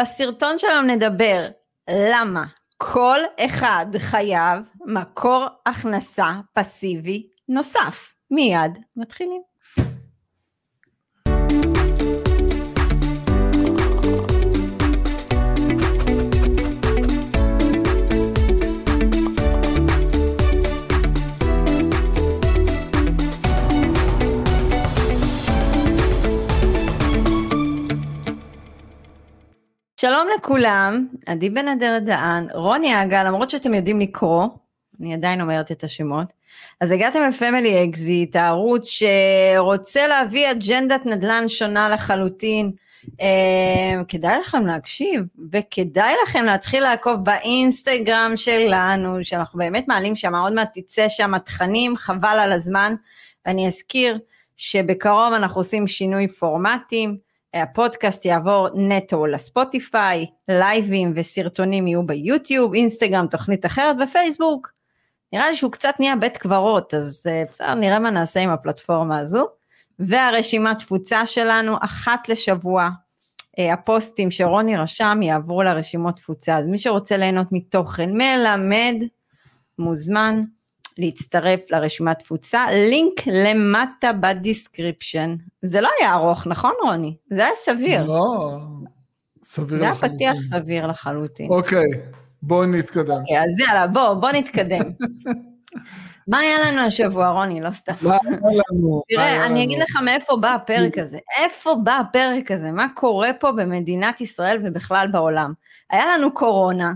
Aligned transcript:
בסרטון 0.00 0.58
שלנו 0.58 0.86
נדבר 0.86 1.48
למה 1.90 2.44
כל 2.76 3.20
אחד 3.40 3.86
חייב 3.98 4.70
מקור 4.86 5.46
הכנסה 5.66 6.30
פסיבי 6.54 7.28
נוסף. 7.48 8.14
מיד 8.30 8.78
מתחילים. 8.96 9.42
שלום 30.00 30.28
לכולם, 30.38 31.06
עדי 31.26 31.50
בן 31.50 31.68
אדר 31.68 31.98
דהן, 31.98 32.46
רוני 32.52 33.02
אגה, 33.02 33.24
למרות 33.24 33.50
שאתם 33.50 33.74
יודעים 33.74 34.00
לקרוא, 34.00 34.46
אני 35.00 35.14
עדיין 35.14 35.40
אומרת 35.40 35.72
את 35.72 35.84
השמות, 35.84 36.26
אז 36.80 36.90
הגעתם 36.90 37.22
ל 37.28 37.36
Family 37.36 37.84
Exit, 37.84 38.36
הערוץ 38.36 38.88
שרוצה 38.88 40.06
להביא 40.06 40.50
אג'נדת 40.50 41.06
נדל"ן 41.06 41.48
שונה 41.48 41.88
לחלוטין. 41.88 42.72
אה, 43.20 44.04
כדאי 44.08 44.38
לכם 44.40 44.66
להקשיב, 44.66 45.20
וכדאי 45.52 46.14
לכם 46.22 46.44
להתחיל 46.44 46.82
לעקוב 46.82 47.24
באינסטגרם 47.24 48.32
שלנו, 48.36 49.24
שאנחנו 49.24 49.58
באמת 49.58 49.88
מעלים 49.88 50.16
שם, 50.16 50.34
עוד 50.34 50.52
מעט 50.52 50.78
תצא 50.78 51.08
שם 51.08 51.38
תכנים, 51.38 51.96
חבל 51.96 52.38
על 52.42 52.52
הזמן. 52.52 52.94
ואני 53.46 53.66
אזכיר 53.66 54.18
שבקרוב 54.56 55.32
אנחנו 55.32 55.60
עושים 55.60 55.86
שינוי 55.86 56.28
פורמטים. 56.28 57.29
הפודקאסט 57.54 58.24
יעבור 58.24 58.68
נטו 58.74 59.26
לספוטיפיי, 59.26 60.26
לייבים 60.48 61.12
וסרטונים 61.16 61.86
יהיו 61.86 62.06
ביוטיוב, 62.06 62.74
אינסטגרם, 62.74 63.26
תוכנית 63.26 63.66
אחרת 63.66 63.96
בפייסבוק. 63.98 64.72
נראה 65.32 65.50
לי 65.50 65.56
שהוא 65.56 65.72
קצת 65.72 65.94
נהיה 65.98 66.16
בית 66.16 66.36
קברות, 66.36 66.94
אז 66.94 67.22
אה, 67.28 67.42
בסדר, 67.52 67.74
נראה 67.74 67.98
מה 67.98 68.10
נעשה 68.10 68.40
עם 68.40 68.50
הפלטפורמה 68.50 69.18
הזו. 69.18 69.46
והרשימת 69.98 70.78
תפוצה 70.78 71.26
שלנו, 71.26 71.76
אחת 71.80 72.28
לשבוע, 72.28 72.88
אה, 73.58 73.72
הפוסטים 73.72 74.30
שרוני 74.30 74.76
רושם 74.76 75.20
יעברו 75.22 75.62
לרשימות 75.62 76.16
תפוצה. 76.16 76.58
אז 76.58 76.66
מי 76.66 76.78
שרוצה 76.78 77.16
ליהנות 77.16 77.46
מתוכן 77.52 78.10
מלמד, 78.12 78.94
מוזמן. 79.78 80.42
להצטרף 81.00 81.60
לרשימת 81.70 82.18
תפוצה, 82.18 82.64
לינק 82.70 83.26
למטה 83.26 84.12
ב 84.12 84.22
description. 84.22 85.36
זה 85.62 85.80
לא 85.80 85.88
היה 86.00 86.14
ארוך, 86.14 86.46
נכון 86.46 86.72
רוני? 86.82 87.16
זה 87.30 87.44
היה 87.44 87.54
סביר. 87.56 88.02
לא, 88.02 88.56
סביר 89.44 89.82
לחלוטין. 89.82 90.18
זה 90.18 90.24
היה 90.24 90.34
פתיח 90.34 90.42
סביר 90.42 90.86
לחלוטין. 90.86 91.48
אוקיי, 91.50 91.86
בואי 92.42 92.66
נתקדם. 92.66 93.20
אוקיי, 93.20 93.42
אז 93.42 93.60
יאללה, 93.60 93.86
בוא, 93.86 94.14
בוא 94.14 94.30
נתקדם. 94.30 94.82
מה 96.30 96.38
היה 96.38 96.58
לנו 96.58 96.80
השבוע, 96.80 97.28
רוני? 97.28 97.60
לא 97.60 97.70
סתם. 97.70 97.92
מה 98.02 98.16
היה 98.22 98.60
לנו? 98.72 99.02
תראה, 99.08 99.46
אני 99.46 99.64
אגיד 99.64 99.78
לך 99.78 99.96
מאיפה 100.04 100.36
בא 100.36 100.54
הפרק 100.54 100.98
הזה. 100.98 101.18
איפה 101.38 101.74
בא 101.84 101.92
הפרק 101.92 102.50
הזה? 102.50 102.72
מה 102.72 102.86
קורה 102.94 103.30
פה 103.40 103.52
במדינת 103.52 104.20
ישראל 104.20 104.58
ובכלל 104.64 105.08
בעולם? 105.12 105.52
היה 105.90 106.04
לנו 106.14 106.34
קורונה, 106.34 106.92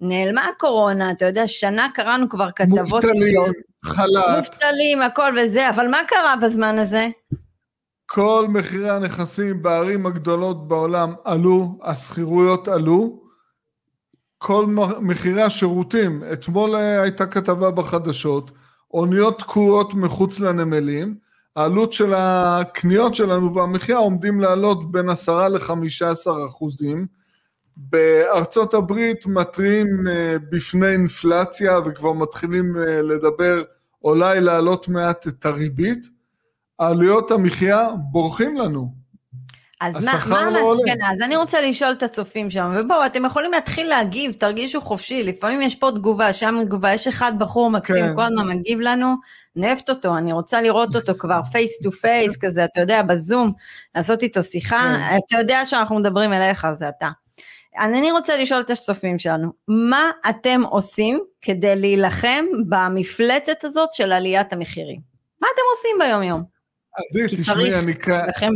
נעלמה 0.00 0.42
הקורונה, 0.56 1.10
אתה 1.10 1.24
יודע, 1.24 1.46
שנה 1.46 1.88
קראנו 1.94 2.28
כבר 2.28 2.48
כתבות. 2.56 2.78
מובטלים, 2.78 3.42
חל"ת. 3.84 4.36
מובטלים, 4.36 5.02
הכל 5.02 5.32
וזה, 5.42 5.70
אבל 5.70 5.88
מה 5.88 5.98
קרה 6.08 6.34
בזמן 6.42 6.78
הזה? 6.78 7.08
כל 8.06 8.46
מחירי 8.48 8.90
הנכסים 8.90 9.62
בערים 9.62 10.06
הגדולות 10.06 10.68
בעולם 10.68 11.14
עלו, 11.24 11.78
השכירויות 11.82 12.68
עלו, 12.68 13.20
כל 14.38 14.66
מחירי 15.00 15.42
השירותים, 15.42 16.22
אתמול 16.32 16.74
הייתה 16.74 17.26
כתבה 17.26 17.70
בחדשות, 17.70 18.50
אוניות 18.94 19.38
תקועות 19.38 19.94
מחוץ 19.94 20.40
לנמלים, 20.40 21.16
העלות 21.56 21.92
של 21.92 22.14
הקניות 22.16 23.14
שלנו 23.14 23.54
והמחיה 23.54 23.96
עומדים 23.96 24.40
לעלות 24.40 24.92
בין 24.92 25.08
עשרה 25.08 25.48
לחמישה 25.48 26.10
עשר 26.10 26.34
אחוזים, 26.46 27.06
בארצות 27.88 28.74
הברית 28.74 29.26
מתריעים 29.26 30.08
אה, 30.08 30.36
בפני 30.50 30.88
אינפלציה 30.88 31.78
וכבר 31.78 32.12
מתחילים 32.12 32.76
אה, 32.78 33.02
לדבר 33.02 33.62
אולי 34.04 34.40
להעלות 34.40 34.88
מעט 34.88 35.28
את 35.28 35.46
הריבית, 35.46 36.06
עלויות 36.78 37.30
המחיה 37.30 37.88
בורחים 38.10 38.56
לנו. 38.56 39.00
אז 39.80 39.94
מה, 40.04 40.20
מה 40.28 40.50
לא 40.50 40.72
המסקנה? 40.72 41.12
אז 41.12 41.22
אני 41.22 41.36
רוצה 41.36 41.60
לשאול 41.60 41.92
את 41.92 42.02
הצופים 42.02 42.50
שם, 42.50 42.72
ובואו, 42.76 43.06
אתם 43.06 43.24
יכולים 43.24 43.52
להתחיל 43.52 43.88
להגיב, 43.88 44.32
תרגישו 44.32 44.80
חופשי, 44.80 45.22
לפעמים 45.22 45.62
יש 45.62 45.74
פה 45.74 45.90
תגובה, 45.94 46.32
שם 46.32 46.54
תגובה, 46.64 46.92
יש 46.92 47.08
אחד 47.08 47.32
בחור 47.38 47.70
מקסים, 47.70 48.06
כן. 48.06 48.14
כל 48.16 48.22
הזמן 48.22 48.48
מגיב 48.48 48.80
לנו, 48.80 49.14
אני 49.56 49.69
אוהבת 49.69 49.90
אותו, 49.90 50.16
אני 50.16 50.32
רוצה 50.32 50.62
לראות 50.62 50.96
אותו 50.96 51.12
כבר 51.18 51.40
face 51.52 51.80
to 51.82 51.92
face 51.92 52.36
כזה, 52.40 52.64
אתה 52.64 52.80
יודע, 52.80 53.02
בזום, 53.02 53.52
לעשות 53.94 54.22
איתו 54.22 54.42
שיחה, 54.42 54.96
כן. 55.10 55.16
אתה 55.16 55.38
יודע 55.38 55.66
שאנחנו 55.66 55.98
מדברים 55.98 56.32
אליך, 56.32 56.66
זה 56.74 56.88
אתה. 56.88 57.08
אני 57.78 58.12
רוצה 58.12 58.36
לשאול 58.36 58.60
את 58.60 58.70
השותפים 58.70 59.18
שלנו, 59.18 59.52
מה 59.68 60.10
אתם 60.30 60.60
עושים 60.70 61.20
כדי 61.42 61.76
להילחם 61.76 62.44
במפלצת 62.68 63.64
הזאת 63.64 63.88
של 63.92 64.12
עליית 64.12 64.52
המחירים? 64.52 65.00
מה 65.42 65.48
אתם 65.54 65.62
עושים 65.76 65.96
ביום 65.98 66.22
יום? 66.22 66.60
עדי, 66.96 67.36
תשמעי, 67.36 67.74
אני, 67.74 67.92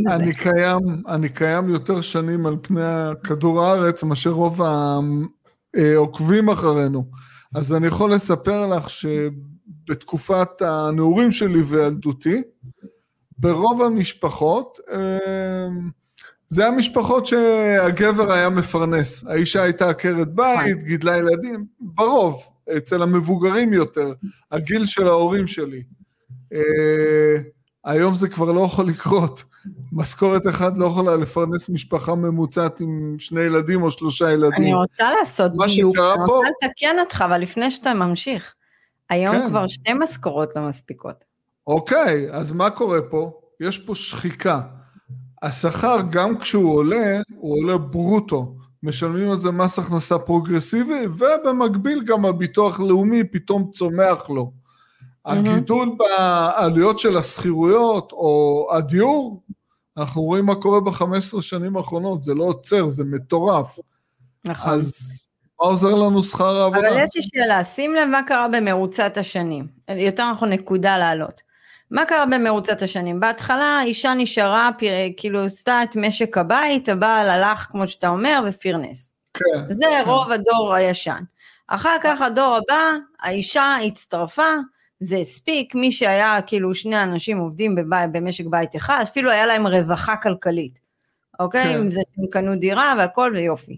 אני, 0.07 0.33
קיים, 0.33 0.79
אני 1.07 1.29
קיים 1.29 1.69
יותר 1.69 2.01
שנים 2.01 2.45
על 2.45 2.55
פני 2.61 2.81
כדור 3.23 3.63
הארץ 3.63 4.03
מאשר 4.03 4.29
רוב 4.29 4.61
העוקבים 5.75 6.49
אחרינו. 6.49 7.05
אז 7.55 7.73
אני 7.73 7.87
יכול 7.87 8.13
לספר 8.13 8.67
לך 8.67 8.89
שבתקופת 8.89 10.61
הנעורים 10.61 11.31
שלי 11.31 11.61
וילדותי, 11.61 12.41
ברוב 13.37 13.81
המשפחות, 13.81 14.79
אה, 14.91 15.67
זה 16.49 16.67
המשפחות 16.67 17.25
שהגבר 17.25 18.31
היה 18.31 18.49
מפרנס, 18.49 19.27
האישה 19.27 19.63
הייתה 19.63 19.89
עקרת 19.89 20.33
בית, 20.33 20.83
גידלה 20.83 21.17
ילדים, 21.17 21.65
ברוב, 21.79 22.43
אצל 22.77 23.01
המבוגרים 23.01 23.73
יותר, 23.73 24.13
הגיל 24.51 24.85
של 24.85 25.07
ההורים 25.07 25.47
שלי. 25.47 25.83
אה, 26.53 27.41
היום 27.85 28.15
זה 28.15 28.29
כבר 28.29 28.51
לא 28.51 28.61
יכול 28.61 28.87
לקרות. 28.87 29.43
משכורת 29.91 30.47
אחת 30.47 30.73
לא 30.77 30.85
יכולה 30.85 31.15
לפרנס 31.15 31.69
משפחה 31.69 32.15
ממוצעת 32.15 32.79
עם 32.79 33.15
שני 33.19 33.41
ילדים 33.41 33.83
או 33.83 33.91
שלושה 33.91 34.31
ילדים. 34.31 34.63
אני 34.63 34.73
רוצה 34.73 35.09
לעשות 35.19 35.51
דיוק, 35.51 35.97
אני 35.97 36.27
פה... 36.27 36.37
רוצה 36.37 36.49
לתקן 36.63 36.99
אותך, 36.99 37.23
אבל 37.27 37.41
לפני 37.41 37.71
שאתה 37.71 37.93
ממשיך, 37.93 38.53
היום 39.09 39.35
כן. 39.35 39.49
כבר 39.49 39.67
שתי 39.67 39.93
משכורות 39.93 40.55
לא 40.55 40.61
מספיקות. 40.61 41.25
אוקיי, 41.67 42.27
אז 42.31 42.51
מה 42.51 42.69
קורה 42.69 43.01
פה? 43.01 43.39
יש 43.59 43.77
פה 43.77 43.95
שחיקה. 43.95 44.61
השכר 45.45 45.97
גם 46.09 46.37
כשהוא 46.37 46.75
עולה, 46.75 47.21
הוא 47.35 47.57
עולה 47.57 47.77
ברוטו. 47.77 48.55
משלמים 48.83 49.29
על 49.29 49.37
זה 49.37 49.51
מס 49.51 49.79
הכנסה 49.79 50.19
פרוגרסיבי, 50.19 51.07
ובמקביל 51.17 52.03
גם 52.03 52.25
הביטוח 52.25 52.79
לאומי 52.79 53.23
פתאום 53.23 53.71
צומח 53.71 54.29
לו. 54.29 54.51
הגידול 55.25 55.95
בעלויות 55.97 56.99
של 56.99 57.17
השכירויות 57.17 58.11
או 58.11 58.67
הדיור, 58.71 59.43
אנחנו 59.97 60.21
רואים 60.21 60.45
מה 60.45 60.55
קורה 60.55 60.79
ב-15 60.79 61.41
שנים 61.41 61.77
האחרונות, 61.77 62.23
זה 62.23 62.33
לא 62.33 62.43
עוצר, 62.43 62.87
זה 62.87 63.03
מטורף. 63.03 63.79
נכון. 64.45 64.73
אז 64.73 64.93
מה 65.61 65.67
עוזר 65.67 65.95
לנו 65.95 66.23
שכר 66.23 66.55
העבודה? 66.55 66.79
אבל 66.79 66.97
יש 66.97 67.15
לי 67.15 67.21
שאלה, 67.21 67.63
שים 67.63 67.95
לב 67.95 68.09
מה 68.11 68.23
קרה 68.27 68.47
במרוצת 68.47 69.17
השנים, 69.17 69.67
יותר 69.89 70.31
נכון 70.31 70.49
נקודה 70.49 70.97
לעלות. 70.97 71.44
מה 71.91 72.05
קרה 72.05 72.25
במרוצת 72.25 72.81
השנים? 72.81 73.19
בהתחלה 73.19 73.81
אישה 73.83 74.13
נשארה, 74.13 74.69
כאילו 75.17 75.43
עשתה 75.43 75.83
את 75.83 75.95
משק 75.95 76.37
הבית, 76.37 76.89
הבעל 76.89 77.29
הלך, 77.29 77.67
כמו 77.71 77.87
שאתה 77.87 78.07
אומר, 78.07 78.43
ופרנס. 78.49 79.11
כן. 79.33 79.73
זה 79.73 79.85
כן. 79.89 80.03
רוב 80.05 80.31
הדור 80.31 80.75
הישן. 80.75 81.23
אחר 81.67 81.95
כך 82.03 82.21
הדור 82.21 82.55
הבא, 82.55 82.91
האישה 83.19 83.75
הצטרפה, 83.87 84.53
זה 84.99 85.17
הספיק, 85.17 85.75
מי 85.75 85.91
שהיה 85.91 86.41
כאילו 86.47 86.75
שני 86.75 87.03
אנשים 87.03 87.37
עובדים 87.37 87.75
בבית, 87.75 88.11
במשק 88.11 88.45
בית 88.45 88.75
אחד, 88.75 88.99
אפילו 89.03 89.31
היה 89.31 89.45
להם 89.45 89.67
רווחה 89.67 90.15
כלכלית, 90.15 90.79
אוקיי? 91.39 91.63
כן. 91.63 91.79
אם 91.79 91.91
זה 91.91 92.01
הם 92.17 92.25
קנו 92.31 92.55
דירה 92.55 92.93
והכל 92.97 93.33
ויופי. 93.35 93.77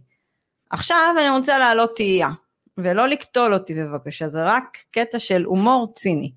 עכשיו 0.70 1.16
אני 1.20 1.30
רוצה 1.30 1.58
להעלות 1.58 1.96
תהייה, 1.96 2.30
ולא 2.78 3.08
לקטול 3.08 3.54
אותי 3.54 3.74
בבקשה, 3.74 4.28
זה 4.28 4.44
רק 4.44 4.78
קטע 4.92 5.20
של 5.20 5.44
הומור 5.44 5.94
ציני. 5.96 6.32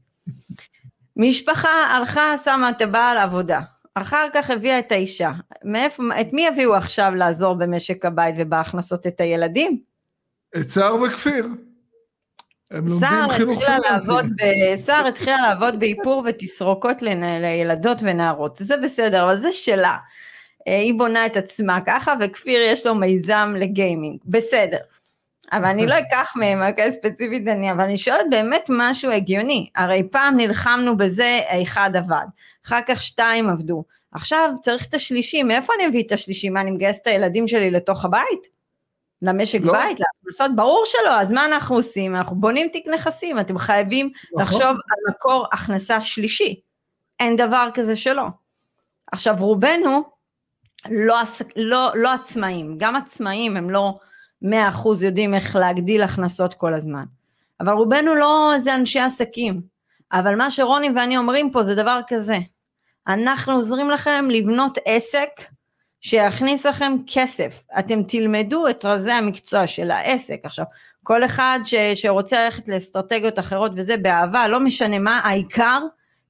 משפחה 1.21 1.69
הלכה, 1.69 2.35
שמה 2.45 2.71
את 2.71 2.83
הבעל 2.83 3.19
עבודה, 3.19 3.61
אחר 3.95 4.27
כך 4.33 4.51
הביאה 4.51 4.79
את 4.79 4.93
האישה. 4.93 5.33
מאיפה, 5.65 6.03
את 6.21 6.33
מי 6.33 6.49
הביאו 6.49 6.75
עכשיו 6.75 7.13
לעזור 7.15 7.55
במשק 7.55 8.05
הבית 8.05 8.35
ובהכנסות 8.39 9.07
את 9.07 9.21
הילדים? 9.21 9.81
את 10.57 10.69
סער 10.69 11.03
וכפיר. 11.03 11.47
הם 12.71 12.89
לומדים 12.89 13.29
חינוך 13.31 13.65
פיננסי. 13.65 14.13
סער 14.77 15.07
התחילה 15.07 15.37
לעבוד 15.37 15.81
באיפור 15.81 16.23
ותסרוקות 16.27 17.03
לילדות 17.03 17.99
ונערות, 18.03 18.57
זה 18.57 18.77
בסדר, 18.77 19.25
אבל 19.25 19.41
זה 19.41 19.53
שלה. 19.53 19.97
היא 20.67 20.95
בונה 20.99 21.27
את 21.27 21.37
עצמה 21.37 21.81
ככה, 21.87 22.15
וכפיר 22.21 22.61
יש 22.63 22.87
לו 22.87 22.95
מיזם 22.95 23.55
לגיימינג, 23.59 24.19
בסדר. 24.27 24.79
אבל 25.53 25.65
אני 25.65 25.87
לא 25.87 25.99
אקח 25.99 26.33
מהם, 26.37 26.63
אוקיי, 26.63 26.93
ספציפית 26.93 27.49
אני, 27.49 27.73
אבל 27.73 27.81
אני 27.81 27.99
שואלת 27.99 28.27
באמת 28.31 28.67
משהו 28.69 29.11
הגיוני. 29.11 29.71
הרי 29.77 30.09
פעם 30.11 30.37
נלחמנו 30.37 30.97
בזה, 30.97 31.41
אחד 31.63 31.91
עבד, 31.95 32.27
אחר 32.67 32.81
כך 32.87 33.03
שתיים 33.03 33.51
עבדו. 33.51 33.85
עכשיו 34.13 34.51
צריך 34.63 34.87
את 34.89 34.95
השלישי, 34.95 35.43
מאיפה 35.43 35.73
אני 35.79 35.87
מביא 35.87 36.03
את 36.03 36.13
השלישי? 36.13 36.49
מה, 36.49 36.61
אני 36.61 36.71
מגייס 36.71 36.99
את 37.03 37.07
הילדים 37.07 37.49
שלי 37.49 37.71
לתוך 37.71 38.05
הבית? 38.05 38.61
למשק 39.23 39.61
לא. 39.63 39.73
בית, 39.73 39.99
להכנסות? 40.01 40.57
ברור 40.57 40.83
שלא, 40.87 41.21
אז 41.21 41.33
מה 41.33 41.47
אנחנו 41.47 41.77
עושים? 41.77 42.17
אנחנו 42.17 42.37
בונים 42.37 42.69
תיק 42.69 42.89
נכסים, 42.89 43.41
אתם 43.41 43.59
חייבים 43.59 44.11
נכון. 44.33 44.43
לחשוב 44.43 44.63
על 44.69 45.11
מקור 45.11 45.47
הכנסה 45.53 46.01
שלישי. 46.01 46.61
אין 47.21 47.37
דבר 47.37 47.69
כזה 47.75 47.97
שלא. 47.97 48.27
עכשיו 49.13 49.37
רובנו 49.39 50.03
לא, 50.91 51.17
לא, 51.57 51.91
לא 51.95 52.13
עצמאים, 52.13 52.75
גם 52.79 52.97
עצמאים 52.97 53.57
הם 53.57 53.71
לא 53.71 53.99
מאה 54.43 54.69
אחוז 54.69 55.03
יודעים 55.03 55.35
איך 55.35 55.57
להגדיל 55.57 56.03
הכנסות 56.03 56.55
כל 56.55 56.75
הזמן. 56.75 57.05
אבל 57.61 57.73
רובנו 57.73 58.15
לא 58.15 58.55
איזה 58.55 58.75
אנשי 58.75 59.01
עסקים. 59.01 59.61
אבל 60.13 60.37
מה 60.37 60.51
שרוני 60.51 60.89
ואני 60.97 61.17
אומרים 61.17 61.51
פה 61.51 61.63
זה 61.63 61.75
דבר 61.75 62.01
כזה, 62.07 62.39
אנחנו 63.09 63.53
עוזרים 63.53 63.91
לכם 63.91 64.29
לבנות 64.31 64.79
עסק 64.85 65.29
שיכניס 66.01 66.67
לכם 66.67 66.93
כסף. 67.07 67.65
אתם 67.79 68.03
תלמדו 68.03 68.69
את 68.69 68.85
רזי 68.85 69.11
המקצוע 69.11 69.67
של 69.67 69.91
העסק. 69.91 70.41
עכשיו, 70.45 70.65
כל 71.03 71.25
אחד 71.25 71.61
ש, 71.65 71.75
שרוצה 71.75 72.45
ללכת 72.45 72.69
לאסטרטגיות 72.69 73.39
אחרות 73.39 73.73
וזה 73.77 73.97
באהבה, 73.97 74.49
לא 74.49 74.61
משנה 74.61 74.99
מה, 74.99 75.21
העיקר 75.25 75.81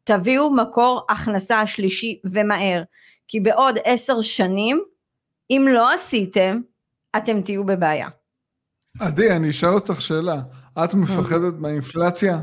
תביאו 0.04 0.50
מקור 0.50 1.06
הכנסה 1.08 1.66
שלישי 1.66 2.20
ומהר. 2.24 2.82
כי 3.28 3.40
בעוד 3.40 3.78
עשר 3.84 4.20
שנים, 4.20 4.82
אם 5.50 5.68
לא 5.70 5.92
עשיתם, 5.92 6.60
אתם 7.16 7.40
תהיו 7.42 7.64
בבעיה. 7.64 8.08
עדי, 9.00 9.30
אני 9.30 9.50
אשאל 9.50 9.74
אותך 9.74 10.00
שאלה. 10.02 10.40
את 10.84 10.94
מפחדת 10.94 11.54
מהאינפלציה? 11.58 12.40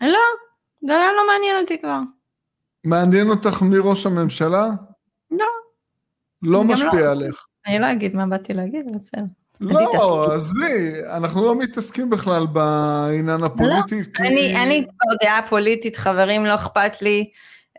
לא, 0.00 0.18
זה 0.80 0.92
לא 0.92 1.26
מעניין 1.32 1.56
אותי 1.62 1.78
כבר. 1.78 1.98
מעניין 2.84 3.30
אותך 3.30 3.62
מראש 3.62 4.06
הממשלה? 4.06 4.70
לא. 5.30 5.46
לא 6.42 6.64
משפיע 6.64 7.00
לא, 7.00 7.10
עליך. 7.10 7.46
אני 7.66 7.78
לא 7.78 7.92
אגיד 7.92 8.16
מה 8.16 8.26
באתי 8.26 8.54
להגיד, 8.54 8.86
אבל 8.88 8.98
בסדר. 8.98 9.22
לא, 9.60 10.32
עזבי, 10.34 10.92
אנחנו 11.10 11.44
לא 11.44 11.58
מתעסקים 11.58 12.10
בכלל 12.10 12.46
בעניין 12.46 13.42
הפוליטי. 13.42 13.98
לא, 13.98 14.04
כי... 14.14 14.22
אני, 14.22 14.56
אין 14.56 14.68
לי 14.68 14.86
כבר 14.88 15.14
דעה 15.22 15.46
פוליטית, 15.48 15.96
חברים, 15.96 16.44
לא 16.44 16.54
אכפת 16.54 17.02
לי. 17.02 17.30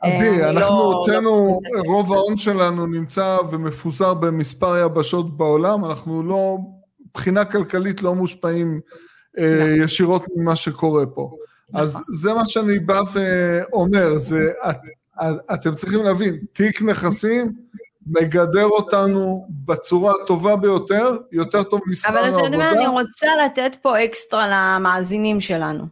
עדי, 0.01 0.43
אה, 0.43 0.49
אנחנו 0.49 0.75
לא, 0.75 0.93
הוצאנו, 0.93 1.59
לא... 1.73 1.81
רוב 1.87 2.13
ההון 2.13 2.37
שלנו 2.37 2.87
נמצא 2.87 3.37
ומפוזר 3.51 4.13
במספר 4.13 4.77
יבשות 4.85 5.37
בעולם, 5.37 5.85
אנחנו 5.85 6.23
לא, 6.23 6.57
מבחינה 7.09 7.45
כלכלית 7.45 8.01
לא 8.01 8.15
מושפעים 8.15 8.79
אה, 9.39 9.75
לא. 9.77 9.83
ישירות 9.83 10.23
ממה 10.35 10.55
שקורה 10.55 11.05
פה. 11.05 11.31
אז 11.73 11.91
נכון. 11.95 12.05
זה 12.13 12.33
מה 12.33 12.45
שאני 12.45 12.79
בא 12.79 13.01
ואומר, 13.13 14.17
זה, 14.17 14.51
את, 14.69 14.77
אתם 15.53 15.75
צריכים 15.75 16.03
להבין, 16.03 16.37
תיק 16.53 16.81
נכסים 16.81 17.53
מגדר 18.07 18.65
אותנו 18.65 19.47
בצורה 19.49 20.13
הטובה 20.23 20.55
ביותר, 20.55 21.17
יותר 21.31 21.63
טוב 21.63 21.81
משכר 21.87 22.17
העבודה. 22.17 22.29
אבל 22.29 22.37
אתה 22.37 22.47
יודע 22.47 22.57
מה, 22.57 22.71
אני 22.71 22.87
רוצה 22.87 23.27
לתת 23.45 23.75
פה 23.81 24.03
אקסטרה 24.03 24.47
למאזינים 24.51 25.41
שלנו, 25.41 25.83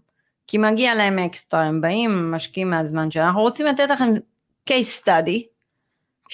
כי 0.48 0.58
מגיע 0.58 0.96
להם 0.96 1.20
אקסטרה, 1.20 1.64
הם 1.64 1.82
באים, 1.82 2.32
משקיעים 2.32 2.70
מהזמן 2.70 3.12
שלנו, 3.12 3.28
אנחנו 3.28 3.42
רוצים 3.42 3.66
לתת 3.66 3.90
לכם 3.90 4.14
case 4.70 5.02
study, 5.04 5.08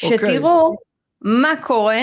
אוקיי. 0.03 0.17
שתראו 0.17 0.73
okay. 0.73 0.77
מה 1.21 1.51
קורה 1.61 1.99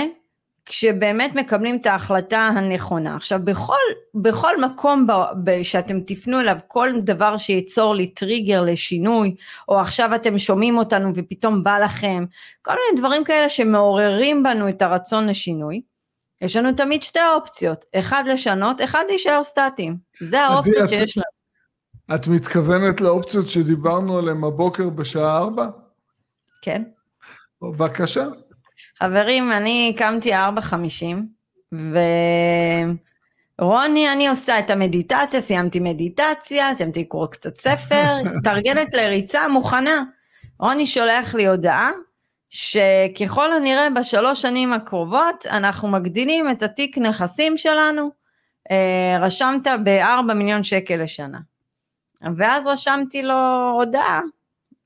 כשבאמת 0.69 1.34
מקבלים 1.34 1.76
את 1.76 1.87
ההחלטה 1.87 2.38
הנכונה. 2.38 3.16
עכשיו 3.16 3.40
בכל, 3.44 3.75
בכל 4.14 4.60
מקום 4.60 5.06
ב, 5.06 5.12
ב, 5.44 5.62
שאתם 5.62 6.00
תפנו 6.00 6.40
אליו, 6.40 6.56
כל 6.69 6.90
דבר 6.99 7.37
שייצור 7.37 7.94
לי 7.94 8.06
טריגר 8.06 8.62
לשינוי, 8.62 9.34
או 9.69 9.81
עכשיו 9.81 10.14
אתם 10.14 10.38
שומעים 10.38 10.78
אותנו 10.78 11.12
ופתאום 11.14 11.64
בא 11.64 11.78
לכם, 11.78 12.25
כל 12.62 12.70
מיני 12.70 13.00
דברים 13.00 13.25
כאלה 13.25 13.49
שמעוררים 13.49 14.43
בנו 14.43 14.69
את 14.69 14.82
הרצון 14.82 15.26
לשינוי, 15.26 15.81
יש 16.40 16.56
לנו 16.56 16.72
תמיד 16.72 17.02
שתי 17.02 17.20
אופציות, 17.34 17.84
אחד 17.94 18.25
לשנות, 18.26 18.81
אחד 18.81 19.04
להישאר 19.08 19.43
סטטיים, 19.43 19.96
זה 20.20 20.40
האופציות 20.40 20.88
שיש 20.88 21.16
לנו. 21.16 21.38
את 22.14 22.28
מתכוונת 22.28 23.00
לאופציות 23.00 23.49
שדיברנו 23.49 24.19
עליהן 24.19 24.44
הבוקר 24.44 24.88
בשעה 24.88 25.38
4? 25.38 25.69
כן. 26.62 26.82
בבקשה. 27.62 28.26
חברים, 28.99 29.52
אני 29.52 29.94
קמתי 29.99 30.34
4.50, 30.34 31.76
ורוני, 33.58 34.12
אני 34.12 34.28
עושה 34.28 34.58
את 34.58 34.70
המדיטציה, 34.70 35.40
סיימתי 35.40 35.81
מדיטציה, 35.81 36.75
סיימתי 36.75 37.00
לקרוא 37.00 37.26
קצת 37.26 37.60
ספר, 37.60 38.14
מתארגנת 38.37 38.94
לריצה, 38.94 39.49
מוכנה. 39.49 40.02
רוני 40.61 40.87
שולח 40.87 41.34
לי 41.34 41.46
הודעה, 41.46 41.90
שככל 42.50 43.52
הנראה 43.52 43.90
בשלוש 43.90 44.43
שנים 44.43 44.72
הקרובות, 44.72 45.46
אנחנו 45.50 45.88
מגדילים 45.88 46.50
את 46.50 46.62
התיק 46.62 46.99
נכסים 46.99 47.56
שלנו, 47.56 48.11
אה, 48.70 49.19
רשמת 49.20 49.66
ב-4 49.84 50.34
מיליון 50.34 50.62
שקל 50.62 50.96
לשנה. 50.96 51.38
ואז 52.36 52.66
רשמתי 52.66 53.22
לו 53.22 53.72
הודעה, 53.78 54.20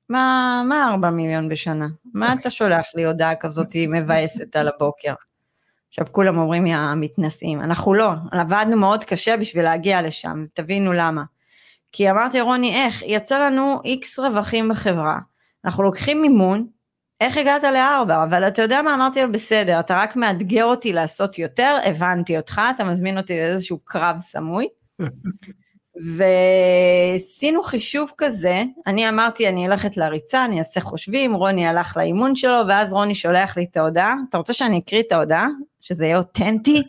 מה, 0.08 0.62
מה 0.68 0.88
4 0.90 1.10
מיליון 1.10 1.48
בשנה? 1.48 1.86
מה 2.14 2.32
אתה 2.32 2.50
שולח 2.50 2.86
לי 2.94 3.04
הודעה 3.04 3.34
כזאת 3.34 3.76
מבאסת 3.88 4.56
על 4.56 4.68
הבוקר? 4.68 5.14
עכשיו 5.88 6.06
כולם 6.12 6.38
אומרים 6.38 6.66
יא 6.66 6.76
מתנשאים, 6.96 7.60
אנחנו 7.60 7.94
לא, 7.94 8.10
עבדנו 8.32 8.76
מאוד 8.76 9.04
קשה 9.04 9.36
בשביל 9.36 9.64
להגיע 9.64 10.02
לשם, 10.02 10.46
תבינו 10.52 10.92
למה. 10.92 11.24
כי 11.92 12.10
אמרתי 12.10 12.40
רוני 12.40 12.74
איך, 12.74 13.02
יצא 13.06 13.46
לנו 13.46 13.80
איקס 13.84 14.18
רווחים 14.18 14.68
בחברה, 14.68 15.18
אנחנו 15.64 15.82
לוקחים 15.82 16.22
מימון, 16.22 16.66
איך 17.20 17.36
הגעת 17.36 17.62
לארבע? 17.64 18.22
אבל 18.22 18.48
אתה 18.48 18.62
יודע 18.62 18.82
מה, 18.82 18.94
אמרתי 18.94 19.22
לו 19.22 19.32
בסדר, 19.32 19.80
אתה 19.80 19.96
רק 19.96 20.16
מאתגר 20.16 20.64
אותי 20.64 20.92
לעשות 20.92 21.38
יותר, 21.38 21.78
הבנתי 21.84 22.36
אותך, 22.36 22.60
אתה 22.74 22.84
מזמין 22.84 23.18
אותי 23.18 23.36
לאיזשהו 23.36 23.78
קרב 23.84 24.18
סמוי. 24.18 24.68
ועשינו 25.96 27.62
חישוב 27.62 28.12
כזה, 28.18 28.62
אני 28.86 29.08
אמרתי 29.08 29.48
אני 29.48 29.66
הולכת 29.66 29.96
לריצה, 29.96 30.44
אני 30.44 30.58
אעשה 30.58 30.80
חושבים, 30.80 31.34
רוני 31.34 31.66
הלך 31.66 31.96
לאימון 31.96 32.36
שלו, 32.36 32.60
ואז 32.68 32.92
רוני 32.92 33.14
שולח 33.14 33.56
לי 33.56 33.66
את 33.70 33.76
ההודעה, 33.76 34.14
אתה 34.28 34.38
רוצה 34.38 34.52
שאני 34.52 34.78
אקריא 34.78 35.02
את 35.02 35.12
ההודעה? 35.12 35.46
שזה 35.80 36.04
יהיה 36.04 36.18
אותנטי? 36.18 36.82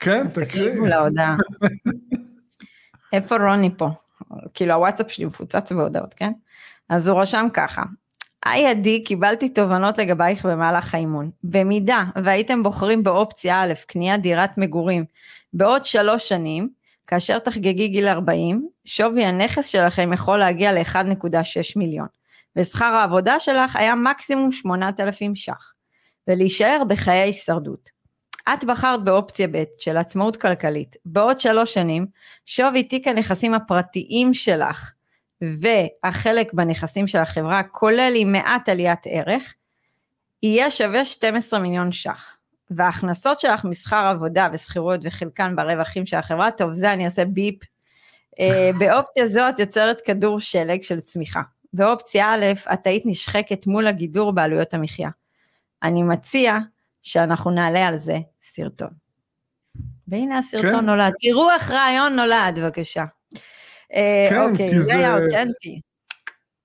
כן, 0.00 0.28
תקשיב. 0.28 0.44
תקשיבו 0.44 0.86
להודעה. 0.86 1.36
איפה 3.12 3.36
רוני 3.36 3.70
פה? 3.76 3.88
כאילו 4.54 4.74
הוואטסאפ 4.74 5.10
שלי 5.10 5.24
מפוצץ 5.24 5.72
בהודעות, 5.72 6.14
כן? 6.14 6.32
אז 6.88 7.08
הוא 7.08 7.20
רשם 7.20 7.46
ככה, 7.52 7.82
היי 8.44 8.66
עדי, 8.66 9.04
קיבלתי 9.04 9.48
תובנות 9.48 9.98
לגבייך 9.98 10.46
במהלך 10.46 10.94
האימון. 10.94 11.30
במידה 11.44 12.04
והייתם 12.24 12.62
בוחרים 12.62 13.02
באופציה 13.02 13.62
א', 13.62 13.72
קניית 13.86 14.22
דירת 14.22 14.58
מגורים 14.58 15.04
בעוד 15.52 15.86
שלוש 15.86 16.28
שנים, 16.28 16.68
כאשר 17.06 17.38
תחגגי 17.38 17.88
גיל 17.88 18.08
40, 18.08 18.68
שווי 18.84 19.24
הנכס 19.24 19.66
שלכם 19.66 20.12
יכול 20.12 20.38
להגיע 20.38 20.72
ל-1.6 20.72 21.72
מיליון, 21.76 22.06
ושכר 22.56 22.84
העבודה 22.84 23.40
שלך 23.40 23.76
היה 23.76 23.94
מקסימום 23.94 24.52
8,000 24.52 25.34
ש"ח, 25.34 25.72
ולהישאר 26.28 26.82
בחיי 26.88 27.18
הישרדות. 27.18 27.90
את 28.54 28.64
בחרת 28.64 29.04
באופציה 29.04 29.48
ב' 29.50 29.64
של 29.78 29.96
עצמאות 29.96 30.36
כלכלית. 30.36 30.96
בעוד 31.04 31.40
שלוש 31.40 31.74
שנים, 31.74 32.06
שווי 32.46 32.82
תיק 32.82 33.08
הנכסים 33.08 33.54
הפרטיים 33.54 34.34
שלך 34.34 34.92
והחלק 35.42 36.52
בנכסים 36.52 37.06
של 37.06 37.18
החברה, 37.18 37.62
כולל 37.62 38.12
עם 38.16 38.32
מעט 38.32 38.68
עליית 38.68 39.00
ערך, 39.04 39.54
יהיה 40.42 40.70
שווה 40.70 41.04
12 41.04 41.60
מיליון 41.60 41.92
ש"ח. 41.92 42.36
וההכנסות 42.76 43.40
שלך 43.40 43.64
משכר 43.64 44.06
עבודה 44.16 44.48
ושכירות 44.52 45.00
וחלקן 45.02 45.56
ברווחים 45.56 46.06
של 46.06 46.16
החברה, 46.16 46.50
טוב 46.50 46.72
זה 46.72 46.92
אני 46.92 47.04
אעשה 47.04 47.24
ביפ. 47.24 47.58
אה, 48.40 48.70
באופציה 48.78 49.26
זו 49.26 49.48
את 49.48 49.58
יוצרת 49.58 50.00
כדור 50.00 50.40
שלג 50.40 50.82
של 50.82 51.00
צמיחה. 51.00 51.42
באופציה 51.72 52.34
א', 52.34 52.72
את 52.72 52.86
היית 52.86 53.02
נשחקת 53.06 53.66
מול 53.66 53.86
הגידור 53.86 54.32
בעלויות 54.32 54.74
המחיה. 54.74 55.08
אני 55.82 56.02
מציע 56.02 56.58
שאנחנו 57.02 57.50
נעלה 57.50 57.88
על 57.88 57.96
זה 57.96 58.18
סרטון. 58.42 58.90
והנה 60.08 60.38
הסרטון 60.38 60.70
כן. 60.70 60.86
נולד. 60.86 61.12
תראו 61.18 61.50
איך 61.50 61.70
רעיון 61.70 62.16
נולד, 62.16 62.58
בבקשה. 62.58 63.04
אה, 63.94 64.26
כן, 64.30 64.50
אוקיי, 64.50 64.80
זה 64.80 64.94
היה 64.94 65.14
אותנטי. 65.14 65.80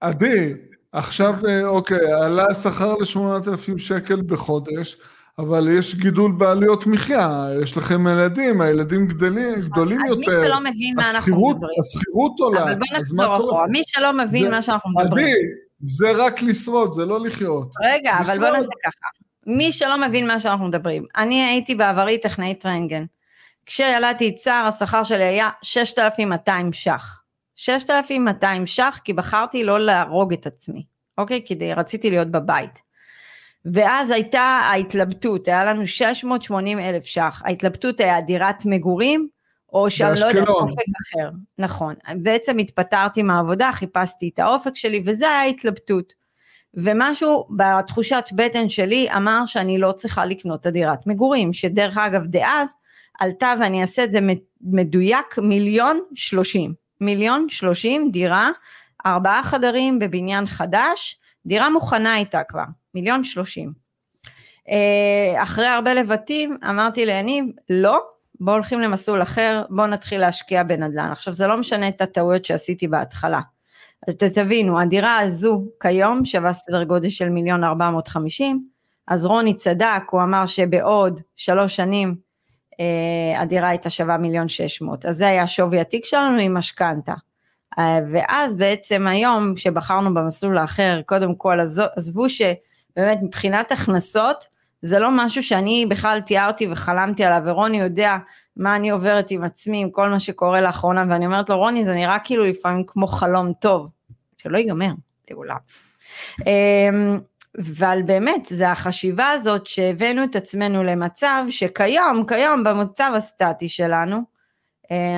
עדי, 0.01 0.53
עכשיו, 0.91 1.35
אה, 1.47 1.67
אוקיי, 1.67 2.13
עלה 2.13 2.45
השכר 2.51 2.93
ל-8,000 2.93 3.77
שקל 3.77 4.21
בחודש, 4.21 4.97
אבל 5.39 5.77
יש 5.77 5.95
גידול 5.95 6.31
בעלויות 6.31 6.87
מחיה, 6.87 7.47
יש 7.63 7.77
לכם 7.77 8.07
ילדים, 8.07 8.61
הילדים 8.61 9.07
גדלים, 9.07 9.61
גדולים 9.61 9.99
אז 10.05 10.09
יותר. 10.09 10.31
אז 10.31 10.37
מי 10.37 10.45
שלא 10.45 10.59
מבין 10.59 10.95
מה 10.95 11.11
אנחנו 11.15 11.49
מדברים. 11.49 11.79
השכירות 11.79 12.39
עולה. 12.39 12.63
אבל 12.63 12.75
בוא 12.75 12.97
נחזור 12.97 13.37
אחורה, 13.37 13.67
מי 13.67 13.81
שלא 13.87 14.13
מבין 14.13 14.43
זה, 14.43 14.49
מה 14.49 14.61
שאנחנו 14.61 14.89
מדברים. 14.89 15.25
עדי, 15.25 15.35
זה 15.79 16.11
רק 16.11 16.41
לשרוד, 16.41 16.93
זה 16.93 17.05
לא 17.05 17.19
לחיות. 17.19 17.73
רגע, 17.91 18.17
לשרוד. 18.21 18.37
אבל 18.37 18.47
בוא 18.47 18.57
נעשה 18.57 18.69
ככה. 18.85 19.07
מי 19.45 19.71
שלא 19.71 20.07
מבין 20.07 20.27
מה 20.27 20.39
שאנחנו 20.39 20.67
מדברים, 20.67 21.05
אני 21.17 21.43
הייתי 21.43 21.75
בעברי 21.75 22.17
טכנאית 22.17 22.65
רנטגן. 22.65 23.05
כשילדתי 23.65 24.29
את 24.29 24.35
צער 24.35 24.67
השכר 24.67 25.03
שלי 25.03 25.23
היה 25.23 25.49
6,200 25.61 26.73
ש"ח. 26.73 27.21
6,200 27.55 28.65
ש"ח 28.65 28.99
כי 29.03 29.13
בחרתי 29.13 29.63
לא 29.63 29.79
להרוג 29.79 30.33
את 30.33 30.47
עצמי, 30.47 30.85
אוקיי? 31.17 31.41
כי 31.45 31.73
רציתי 31.73 32.09
להיות 32.09 32.31
בבית. 32.31 32.86
ואז 33.73 34.11
הייתה 34.11 34.41
ההתלבטות, 34.41 35.47
היה 35.47 35.65
לנו 35.65 35.87
680 35.87 36.79
אלף 36.79 37.05
ש"ח, 37.05 37.41
ההתלבטות 37.45 37.99
היה 37.99 38.21
דירת 38.21 38.65
מגורים, 38.65 39.27
או 39.73 39.89
שאני 39.89 40.19
לא 40.21 40.25
יודעת 40.25 40.47
אופק 40.49 40.75
אחר, 41.01 41.29
נכון, 41.57 41.93
בעצם 42.15 42.57
התפטרתי 42.57 43.23
מהעבודה, 43.23 43.71
חיפשתי 43.73 44.29
את 44.33 44.39
האופק 44.39 44.75
שלי, 44.75 45.01
וזה 45.05 45.29
היה 45.29 45.43
התלבטות. 45.43 46.13
ומשהו 46.73 47.47
בתחושת 47.57 48.25
בטן 48.35 48.69
שלי 48.69 49.07
אמר 49.15 49.45
שאני 49.45 49.77
לא 49.77 49.91
צריכה 49.91 50.25
לקנות 50.25 50.61
את 50.61 50.65
הדירת 50.65 51.07
מגורים, 51.07 51.53
שדרך 51.53 51.97
אגב 51.97 52.25
דאז 52.25 52.73
עלתה 53.19 53.53
ואני 53.59 53.81
אעשה 53.81 54.03
את 54.03 54.11
זה 54.11 54.19
מדויק 54.61 55.37
מיליון 55.37 56.01
שלושים, 56.15 56.73
מיליון 57.01 57.49
שלושים 57.49 58.11
דירה, 58.11 58.49
ארבעה 59.05 59.43
חדרים 59.43 59.99
בבניין 59.99 60.45
חדש, 60.45 61.19
דירה 61.47 61.69
מוכנה 61.69 62.13
הייתה 62.13 62.41
כבר, 62.43 62.63
מיליון 62.93 63.23
שלושים. 63.23 63.73
אה, 64.69 65.43
אחרי 65.43 65.67
הרבה 65.67 65.93
לבטים 65.93 66.57
אמרתי 66.69 67.05
ליניב, 67.05 67.45
לא, 67.69 67.99
בואו 68.39 68.55
הולכים 68.55 68.81
למסלול 68.81 69.21
אחר, 69.21 69.63
בואו 69.69 69.87
נתחיל 69.87 70.21
להשקיע 70.21 70.63
בנדל"ן. 70.63 71.11
עכשיו 71.11 71.33
זה 71.33 71.47
לא 71.47 71.57
משנה 71.57 71.87
את 71.87 72.01
הטעויות 72.01 72.45
שעשיתי 72.45 72.87
בהתחלה. 72.87 73.41
אז 74.07 74.15
תבינו, 74.15 74.79
הדירה 74.79 75.19
הזו 75.19 75.65
כיום 75.79 76.25
שווה 76.25 76.53
סדר 76.53 76.83
גודל 76.83 77.09
של 77.09 77.29
מיליון 77.29 77.63
ארבע 77.63 77.89
מאות 77.89 78.07
חמישים, 78.07 78.67
אז 79.07 79.25
רוני 79.25 79.53
צדק, 79.53 80.03
הוא 80.11 80.21
אמר 80.21 80.45
שבעוד 80.45 81.21
שלוש 81.35 81.75
שנים 81.75 82.15
אה, 82.79 83.41
הדירה 83.41 83.69
הייתה 83.69 83.89
שווה 83.89 84.17
מיליון 84.17 84.49
שש 84.49 84.81
מאות, 84.81 85.05
אז 85.05 85.17
זה 85.17 85.27
היה 85.27 85.47
שווי 85.47 85.79
התיק 85.79 86.05
שלנו 86.05 86.39
עם 86.39 86.57
משכנתה. 86.57 87.13
אה, 87.79 87.99
ואז 88.11 88.55
בעצם 88.55 89.07
היום 89.07 89.55
שבחרנו 89.55 90.13
במסלול 90.13 90.57
האחר, 90.57 91.01
קודם 91.05 91.35
כל 91.35 91.59
עזבו 91.95 92.29
שבאמת 92.29 93.19
מבחינת 93.23 93.71
הכנסות, 93.71 94.47
זה 94.81 94.99
לא 94.99 95.09
משהו 95.11 95.43
שאני 95.43 95.85
בכלל 95.89 96.19
תיארתי 96.19 96.67
וחלמתי 96.71 97.23
עליו, 97.23 97.41
ורוני 97.45 97.79
יודע 97.79 98.17
מה 98.57 98.75
אני 98.75 98.89
עוברת 98.89 99.31
עם 99.31 99.43
עצמי, 99.43 99.81
עם 99.81 99.89
כל 99.89 100.09
מה 100.09 100.19
שקורה 100.19 100.61
לאחרונה, 100.61 101.05
ואני 101.09 101.25
אומרת 101.25 101.49
לו, 101.49 101.57
רוני, 101.57 101.85
זה 101.85 101.93
נראה 101.93 102.17
כאילו 102.23 102.45
לפעמים 102.45 102.83
כמו 102.87 103.07
חלום 103.07 103.53
טוב, 103.53 103.91
שלא 104.37 104.57
ייגמר 104.57 104.91
לעולם. 105.31 105.57
אמ, 106.45 107.19
אבל 107.59 107.99
באמת, 108.05 108.45
זה 108.45 108.71
החשיבה 108.71 109.29
הזאת 109.29 109.67
שהבאנו 109.67 110.23
את 110.23 110.35
עצמנו 110.35 110.83
למצב 110.83 111.43
שכיום, 111.49 112.25
כיום 112.27 112.63
במצב 112.63 113.11
הסטטי 113.15 113.69
שלנו, 113.69 114.36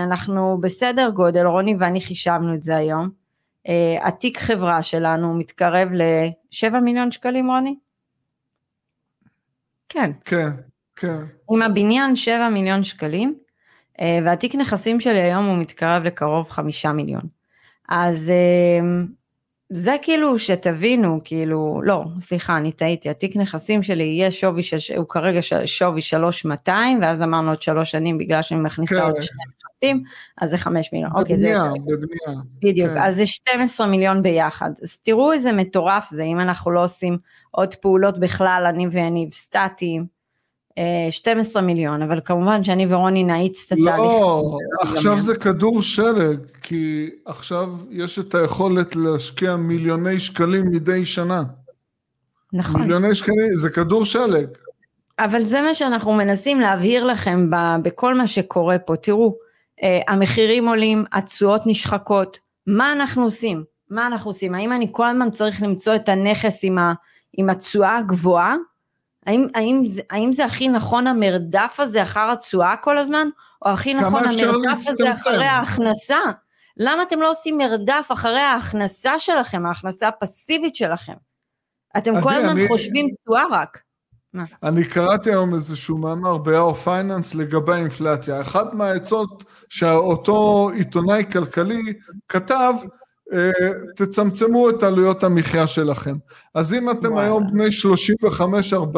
אנחנו 0.03 0.57
בסדר 0.61 1.09
גודל, 1.09 1.45
רוני 1.45 1.75
ואני 1.79 2.01
חישבנו 2.01 2.53
את 2.53 2.61
זה 2.61 2.75
היום, 2.75 3.09
אה, 3.67 4.07
התיק 4.07 4.37
חברה 4.37 4.81
שלנו 4.83 5.33
מתקרב 5.33 5.89
ל-7 5.91 6.79
מיליון 6.79 7.11
שקלים, 7.11 7.51
רוני? 7.51 7.75
כן. 9.89 10.11
כן, 10.25 10.49
כן. 10.95 11.23
עם 11.51 11.61
הבניין 11.61 12.15
7 12.15 12.49
מיליון 12.49 12.83
שקלים, 12.83 13.37
אה, 14.01 14.19
והתיק 14.25 14.55
נכסים 14.55 14.99
שלי 14.99 15.21
היום 15.21 15.45
הוא 15.45 15.57
מתקרב 15.57 16.03
לקרוב 16.03 16.49
5 16.49 16.85
מיליון. 16.85 17.23
אז 17.89 18.31
זה 19.73 19.95
כאילו 20.01 20.39
שתבינו, 20.39 21.19
כאילו, 21.23 21.81
לא, 21.83 22.03
סליחה, 22.19 22.57
אני 22.57 22.71
טעיתי, 22.71 23.09
התיק 23.09 23.35
נכסים 23.35 23.83
שלי 23.83 24.03
יהיה 24.03 24.31
שווי, 24.31 24.63
ש... 24.63 24.91
הוא 24.91 25.05
כרגע 25.09 25.41
ש... 25.41 25.53
שווי 25.65 26.01
3,200, 26.01 26.99
ואז 27.01 27.21
אמרנו 27.21 27.49
עוד 27.49 27.61
שלוש 27.61 27.91
שנים 27.91 28.17
בגלל 28.17 28.41
שאני 28.41 28.59
מכניסה 28.59 28.95
כן. 28.95 29.01
עוד 29.01 29.21
שני 29.21 29.43
נכסים, 29.63 30.03
אז 30.41 30.49
זה 30.49 30.57
5 30.57 30.89
מיליון. 30.93 31.11
בבנייה, 31.11 31.21
אוקיי, 31.21 31.37
זה... 31.37 31.55
בבנייה. 31.85 32.41
בדיוק, 32.63 32.89
כן. 32.89 33.01
אז 33.01 33.15
זה 33.15 33.25
12 33.25 33.87
מיליון 33.87 34.23
ביחד. 34.23 34.71
אז 34.83 34.97
תראו 34.97 35.31
איזה 35.31 35.51
מטורף 35.51 36.09
זה, 36.09 36.23
אם 36.23 36.39
אנחנו 36.39 36.71
לא 36.71 36.83
עושים 36.83 37.17
עוד 37.51 37.75
פעולות 37.75 38.19
בכלל, 38.19 38.65
אני 38.69 38.87
ויניב 38.87 39.31
סטטיים. 39.31 40.18
12 41.09 41.61
מיליון, 41.61 42.01
אבל 42.01 42.19
כמובן 42.25 42.63
שאני 42.63 42.85
ורוני 42.89 43.23
נאיץ 43.23 43.65
את 43.65 43.71
התהליך. 43.71 43.99
לא, 43.99 44.57
עכשיו 44.81 45.19
זה 45.19 45.35
כדור 45.35 45.81
שלג, 45.81 46.39
כי 46.61 47.09
עכשיו 47.25 47.69
יש 47.89 48.19
את 48.19 48.35
היכולת 48.35 48.95
להשקיע 48.95 49.55
מיליוני 49.55 50.19
שקלים 50.19 50.71
מדי 50.71 51.05
שנה. 51.05 51.43
נכון. 52.53 52.81
מיליוני 52.81 53.15
שקלים, 53.15 53.53
זה 53.53 53.69
כדור 53.69 54.05
שלג. 54.05 54.47
אבל 55.19 55.43
זה 55.43 55.61
מה 55.61 55.73
שאנחנו 55.73 56.13
מנסים 56.13 56.59
להבהיר 56.59 57.05
לכם 57.05 57.49
בכל 57.83 58.15
מה 58.15 58.27
שקורה 58.27 58.79
פה. 58.79 58.95
תראו, 58.95 59.35
אה, 59.83 59.99
המחירים 60.07 60.67
עולים, 60.67 61.05
התשואות 61.13 61.61
נשחקות, 61.65 62.39
מה 62.67 62.91
אנחנו 62.91 63.23
עושים? 63.23 63.63
מה 63.89 64.07
אנחנו 64.07 64.29
עושים? 64.29 64.55
האם 64.55 64.73
אני 64.73 64.87
כל 64.91 65.07
הזמן 65.07 65.31
צריך 65.31 65.61
למצוא 65.61 65.95
את 65.95 66.09
הנכס 66.09 66.65
עם 67.37 67.49
התשואה 67.49 67.97
הגבוהה? 67.97 68.55
האם, 69.25 69.47
האם, 69.55 69.83
האם 70.09 70.31
זה 70.31 70.45
הכי 70.45 70.67
נכון 70.67 71.07
המרדף 71.07 71.75
הזה 71.79 72.03
אחר 72.03 72.31
התשואה 72.31 72.75
כל 72.75 72.97
הזמן, 72.97 73.27
או 73.65 73.69
הכי 73.69 73.93
נכון 73.93 74.23
המרדף 74.23 74.87
הזה 74.87 75.13
אחרי 75.13 75.45
ההכנסה? 75.45 76.19
למה 76.77 77.03
אתם 77.03 77.21
לא 77.21 77.29
עושים 77.29 77.57
מרדף 77.57 78.07
אחרי 78.13 78.39
ההכנסה 78.39 79.19
שלכם, 79.19 79.65
ההכנסה 79.65 80.07
הפסיבית 80.07 80.75
שלכם? 80.75 81.13
אתם 81.97 82.21
כל 82.21 82.33
הזמן 82.33 82.49
אני... 82.49 82.67
חושבים 82.67 83.07
תשואה 83.23 83.43
רק. 83.51 83.81
אני 84.63 84.85
קראתי 84.85 85.29
היום 85.29 85.55
איזשהו 85.55 85.97
מאמר 85.97 86.37
ב-Our 86.37 86.85
Finance 86.85 87.37
לגבי 87.37 87.73
האינפלציה. 87.73 88.41
אחת 88.41 88.73
מהעצות 88.73 89.43
שאותו 89.69 90.69
עיתונאי 90.73 91.23
כלכלי 91.31 91.93
כתב, 92.27 92.73
תצמצמו 93.95 94.69
את 94.69 94.83
עלויות 94.83 95.23
המחיה 95.23 95.67
שלכם. 95.67 96.15
אז 96.53 96.73
אם 96.73 96.91
אתם 96.91 97.11
וואי. 97.13 97.25
היום 97.25 97.47
בני 97.47 97.67
35-40, 98.73 98.95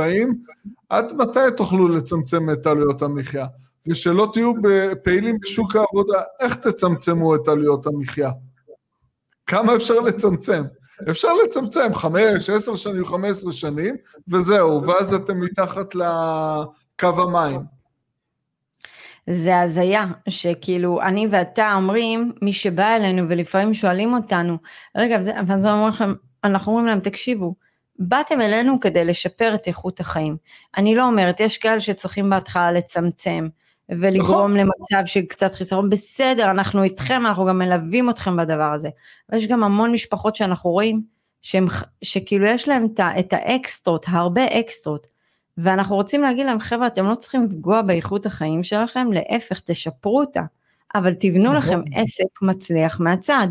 עד 0.89 1.13
מתי 1.13 1.39
תוכלו 1.57 1.87
לצמצם 1.87 2.49
את 2.49 2.67
עלויות 2.67 3.01
המחיה? 3.01 3.45
ושלא 3.87 4.29
תהיו 4.33 4.53
פעילים 5.03 5.37
בשוק 5.41 5.75
העבודה, 5.75 6.21
איך 6.39 6.55
תצמצמו 6.55 7.35
את 7.35 7.47
עלויות 7.47 7.87
המחיה? 7.87 8.31
כמה 9.45 9.75
אפשר 9.75 9.99
לצמצם? 9.99 10.63
אפשר 11.09 11.33
לצמצם 11.33 11.93
חמש, 11.93 12.49
עשר 12.49 12.75
שנים, 12.75 13.05
חמש 13.05 13.29
עשרה 13.29 13.51
שנים, 13.51 13.95
וזהו, 14.27 14.87
ואז 14.87 15.13
אתם 15.13 15.39
מתחת 15.39 15.95
לקו 15.95 17.21
המים. 17.21 17.80
זה 19.29 19.59
הזיה, 19.59 20.05
שכאילו 20.29 21.01
אני 21.01 21.27
ואתה 21.31 21.73
אומרים, 21.73 22.31
מי 22.41 22.53
שבא 22.53 22.95
אלינו 22.95 23.29
ולפעמים 23.29 23.73
שואלים 23.73 24.13
אותנו, 24.13 24.57
רגע, 24.97 25.17
ואז 25.47 25.65
אנחנו 26.43 26.71
אומרים 26.71 26.87
להם, 26.87 26.99
תקשיבו, 26.99 27.55
באתם 27.99 28.41
אלינו 28.41 28.79
כדי 28.79 29.05
לשפר 29.05 29.55
את 29.55 29.67
איכות 29.67 29.99
החיים. 29.99 30.37
אני 30.77 30.95
לא 30.95 31.07
אומרת, 31.07 31.39
יש 31.39 31.57
כאלה 31.57 31.79
שצריכים 31.79 32.29
בהתחלה 32.29 32.71
לצמצם 32.71 33.47
ולגרום 33.89 34.29
נכון. 34.29 34.57
למצב 34.57 35.05
של 35.05 35.21
קצת 35.21 35.53
חיסרון, 35.55 35.89
בסדר, 35.89 36.51
אנחנו 36.51 36.83
איתכם, 36.83 37.25
אנחנו 37.25 37.45
גם 37.45 37.57
מלווים 37.57 38.09
אתכם 38.09 38.37
בדבר 38.37 38.73
הזה. 38.73 38.89
ויש 39.29 39.47
גם 39.47 39.63
המון 39.63 39.91
משפחות 39.91 40.35
שאנחנו 40.35 40.69
רואים, 40.69 41.01
שהם, 41.41 41.65
שכאילו 42.01 42.45
יש 42.45 42.67
להם 42.67 42.87
את 43.19 43.33
האקסטרות, 43.33 44.05
הרבה 44.09 44.45
אקסטרות, 44.59 45.07
ואנחנו 45.57 45.95
רוצים 45.95 46.21
להגיד 46.21 46.45
להם, 46.45 46.59
חבר'ה, 46.59 46.87
אתם 46.87 47.05
לא 47.05 47.15
צריכים 47.15 47.43
לפגוע 47.45 47.81
באיכות 47.81 48.25
החיים 48.25 48.63
שלכם, 48.63 49.07
להפך, 49.11 49.61
תשפרו 49.65 50.19
אותה, 50.19 50.41
אבל 50.95 51.13
תבנו 51.13 51.53
נכון. 51.53 51.57
לכם 51.57 51.81
עסק 51.93 52.41
מצליח 52.41 52.99
מהצד. 52.99 53.47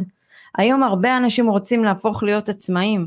היום 0.59 0.83
הרבה 0.83 1.17
אנשים 1.17 1.49
רוצים 1.49 1.85
להפוך 1.85 2.23
להיות 2.23 2.49
עצמאים, 2.49 3.07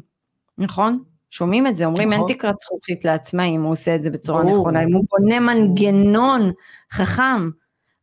נכון? 0.57 1.03
שומעים 1.29 1.67
את 1.67 1.75
זה, 1.75 1.85
אומרים 1.85 2.13
נכון. 2.13 2.27
אין 2.27 2.37
תקרת 2.37 2.55
זכוכית 2.61 3.05
לעצמאים, 3.05 3.63
הוא 3.63 3.71
עושה 3.71 3.95
את 3.95 4.03
זה 4.03 4.09
בצורה 4.09 4.43
ברור. 4.43 4.57
נכונה, 4.57 4.83
אם 4.83 4.93
הוא 4.93 5.05
בונה 5.11 5.39
מנגנון 5.39 6.51
חכם. 6.91 7.49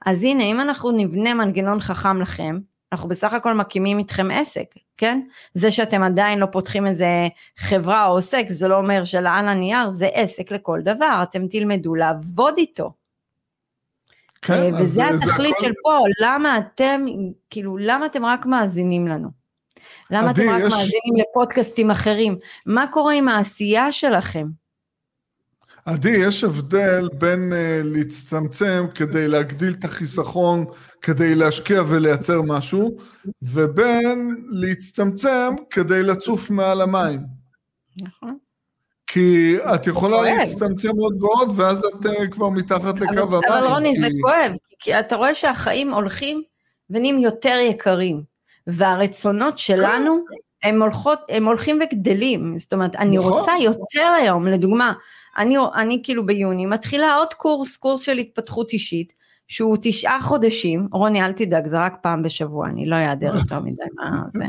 אז 0.06 0.22
הנה, 0.24 0.44
אם 0.44 0.60
אנחנו 0.60 0.90
נבנה 0.90 1.34
מנגנון 1.34 1.80
חכם 1.80 2.20
לכם, 2.20 2.58
אנחנו 2.92 3.08
בסך 3.08 3.32
הכל 3.34 3.54
מקימים 3.54 3.98
איתכם 3.98 4.30
עסק, 4.30 4.74
כן? 4.96 5.20
זה 5.54 5.70
שאתם 5.70 6.02
עדיין 6.02 6.38
לא 6.38 6.46
פותחים 6.46 6.86
איזה 6.86 7.28
חברה 7.56 8.06
או 8.06 8.12
עוסק, 8.12 8.44
זה 8.48 8.68
לא 8.68 8.78
אומר 8.78 9.04
שלעל 9.04 9.48
הנייר 9.48 9.90
זה 9.90 10.06
עסק 10.06 10.50
לכל 10.50 10.80
דבר, 10.82 11.20
אתם 11.22 11.46
תלמדו 11.46 11.94
לעבוד 11.94 12.54
איתו. 12.56 12.92
כן, 14.42 14.74
וזה 14.74 14.84
זה, 14.84 15.08
התכלית 15.08 15.54
זה 15.60 15.66
של 15.66 15.72
הכל... 15.72 15.80
פה, 15.82 15.98
למה 16.20 16.58
אתם, 16.58 17.04
כאילו, 17.50 17.76
למה 17.76 18.06
אתם 18.06 18.24
רק 18.24 18.46
מאזינים 18.46 19.08
לנו? 19.08 19.28
למה 20.10 20.30
אתם 20.30 20.42
רק 20.50 20.62
יש... 20.66 20.72
מאזינים 20.72 21.14
לפודקאסטים 21.16 21.90
אחרים? 21.90 22.38
מה 22.66 22.84
קורה 22.92 23.14
עם 23.14 23.28
העשייה 23.28 23.92
שלכם? 23.92 24.46
עדי, 25.84 26.10
יש 26.10 26.44
הבדל 26.44 27.08
בין 27.18 27.52
uh, 27.52 27.56
להצטמצם 27.84 28.86
כדי 28.94 29.28
להגדיל 29.28 29.74
את 29.78 29.84
החיסכון, 29.84 30.64
כדי 31.02 31.34
להשקיע 31.34 31.82
ולייצר 31.88 32.42
משהו, 32.42 32.96
ובין 33.42 34.44
להצטמצם 34.48 35.54
כדי 35.70 36.02
לצוף 36.02 36.50
מעל 36.50 36.80
המים. 36.80 37.20
נכון. 38.02 38.36
כי 39.06 39.56
את 39.74 39.86
יכולה 39.86 40.22
להצטמצם 40.22 40.90
עוד 40.98 41.22
ועוד, 41.22 41.52
ואז 41.56 41.84
את 41.84 42.06
uh, 42.06 42.28
כבר 42.30 42.48
מתחת 42.48 43.00
לקו 43.00 43.20
המים. 43.20 43.40
אבל 43.48 43.66
רוני, 43.66 43.92
כי... 43.94 44.00
זה 44.00 44.08
כואב, 44.22 44.52
כי 44.78 45.00
אתה 45.00 45.16
רואה 45.16 45.34
שהחיים 45.34 45.90
הולכים 45.94 46.42
ונהיים 46.90 47.18
יותר 47.18 47.58
יקרים, 47.62 48.22
והרצונות 48.66 49.58
שלנו, 49.58 50.24
הם, 50.62 50.82
הולכות, 50.82 51.18
הם 51.28 51.46
הולכים 51.46 51.80
וגדלים, 51.82 52.58
זאת 52.58 52.72
אומרת, 52.72 52.96
אני 52.96 53.16
נכון. 53.16 53.32
רוצה 53.32 53.52
יותר 53.60 54.16
היום, 54.20 54.46
לדוגמה, 54.46 54.92
אני, 55.38 55.56
אני 55.74 56.00
כאילו 56.04 56.26
ביוני 56.26 56.66
מתחילה 56.66 57.14
עוד 57.14 57.34
קורס, 57.34 57.76
קורס 57.76 58.00
של 58.00 58.18
התפתחות 58.18 58.72
אישית, 58.72 59.12
שהוא 59.48 59.76
תשעה 59.82 60.20
חודשים, 60.22 60.88
רוני 60.92 61.22
אל 61.22 61.32
תדאג, 61.32 61.66
זה 61.66 61.78
רק 61.78 61.96
פעם 62.02 62.22
בשבוע, 62.22 62.68
אני 62.68 62.86
לא 62.86 62.96
אעדר 62.96 63.36
יותר 63.36 63.60
מדי 63.60 63.82
מה 63.94 64.22
זה. 64.28 64.44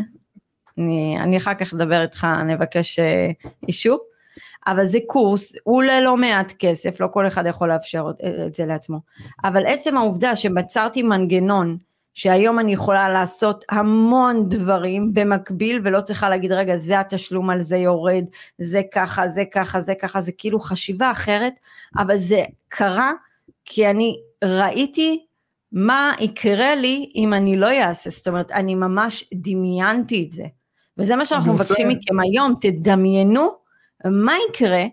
אני, 0.78 1.18
אני 1.20 1.38
אחר 1.38 1.54
כך 1.54 1.74
אדבר 1.74 2.02
איתך, 2.02 2.28
אני 2.42 2.54
אבקש 2.54 3.00
אה, 3.00 3.32
אישור. 3.68 4.00
אבל 4.68 4.86
זה 4.86 5.00
קורס, 5.08 5.56
הוא 5.64 5.78
עולה 5.78 6.02
לא 6.02 6.18
מעט 6.18 6.54
כסף, 6.60 7.00
לא 7.00 7.08
כל 7.14 7.28
אחד 7.28 7.46
יכול 7.46 7.70
לאפשר 7.70 8.06
את 8.48 8.56
זה 8.56 8.66
לעצמו. 8.66 9.00
אבל 9.44 9.66
עצם 9.66 9.98
העובדה 9.98 10.36
שמצרתי 10.36 11.02
מנגנון, 11.02 11.78
שהיום 12.14 12.60
אני 12.60 12.74
יכולה 12.74 13.10
לעשות 13.10 13.66
המון 13.70 14.50
דברים 14.50 15.14
במקביל 15.14 15.82
ולא 15.84 16.02
צריכה 16.02 16.30
להגיד 16.30 16.52
רגע 16.52 16.78
זה 16.78 17.00
התשלום 17.00 17.50
על 17.50 17.62
זה 17.62 17.78
יורד, 17.78 18.26
זה 18.58 18.82
ככה, 18.94 19.30
זה 19.30 19.44
ככה, 19.54 19.82
זה 19.82 19.94
ככה, 20.02 20.22
זה 20.22 20.32
כאילו 20.38 20.60
חשיבה 20.60 21.12
אחרת, 21.12 21.54
אבל 21.98 22.18
זה 22.18 22.44
קרה 22.70 23.12
כי 23.66 23.90
אני 23.90 24.20
ראיתי 24.44 25.26
מה 25.72 26.12
יקרה 26.20 26.76
לי 26.76 27.12
אם 27.16 27.34
אני 27.34 27.58
לא 27.58 27.72
אעשה, 27.72 28.10
זאת 28.10 28.28
אומרת 28.28 28.52
אני 28.52 28.76
ממש 28.76 29.30
דמיינתי 29.34 30.24
את 30.24 30.32
זה. 30.32 30.46
וזה 30.98 31.16
מה 31.16 31.26
שאנחנו 31.26 31.54
מבקשים 31.54 31.90
מכם 31.90 32.20
היום, 32.20 32.54
תדמיינו 32.62 33.50
מה 34.06 34.34
יקרה 34.50 34.84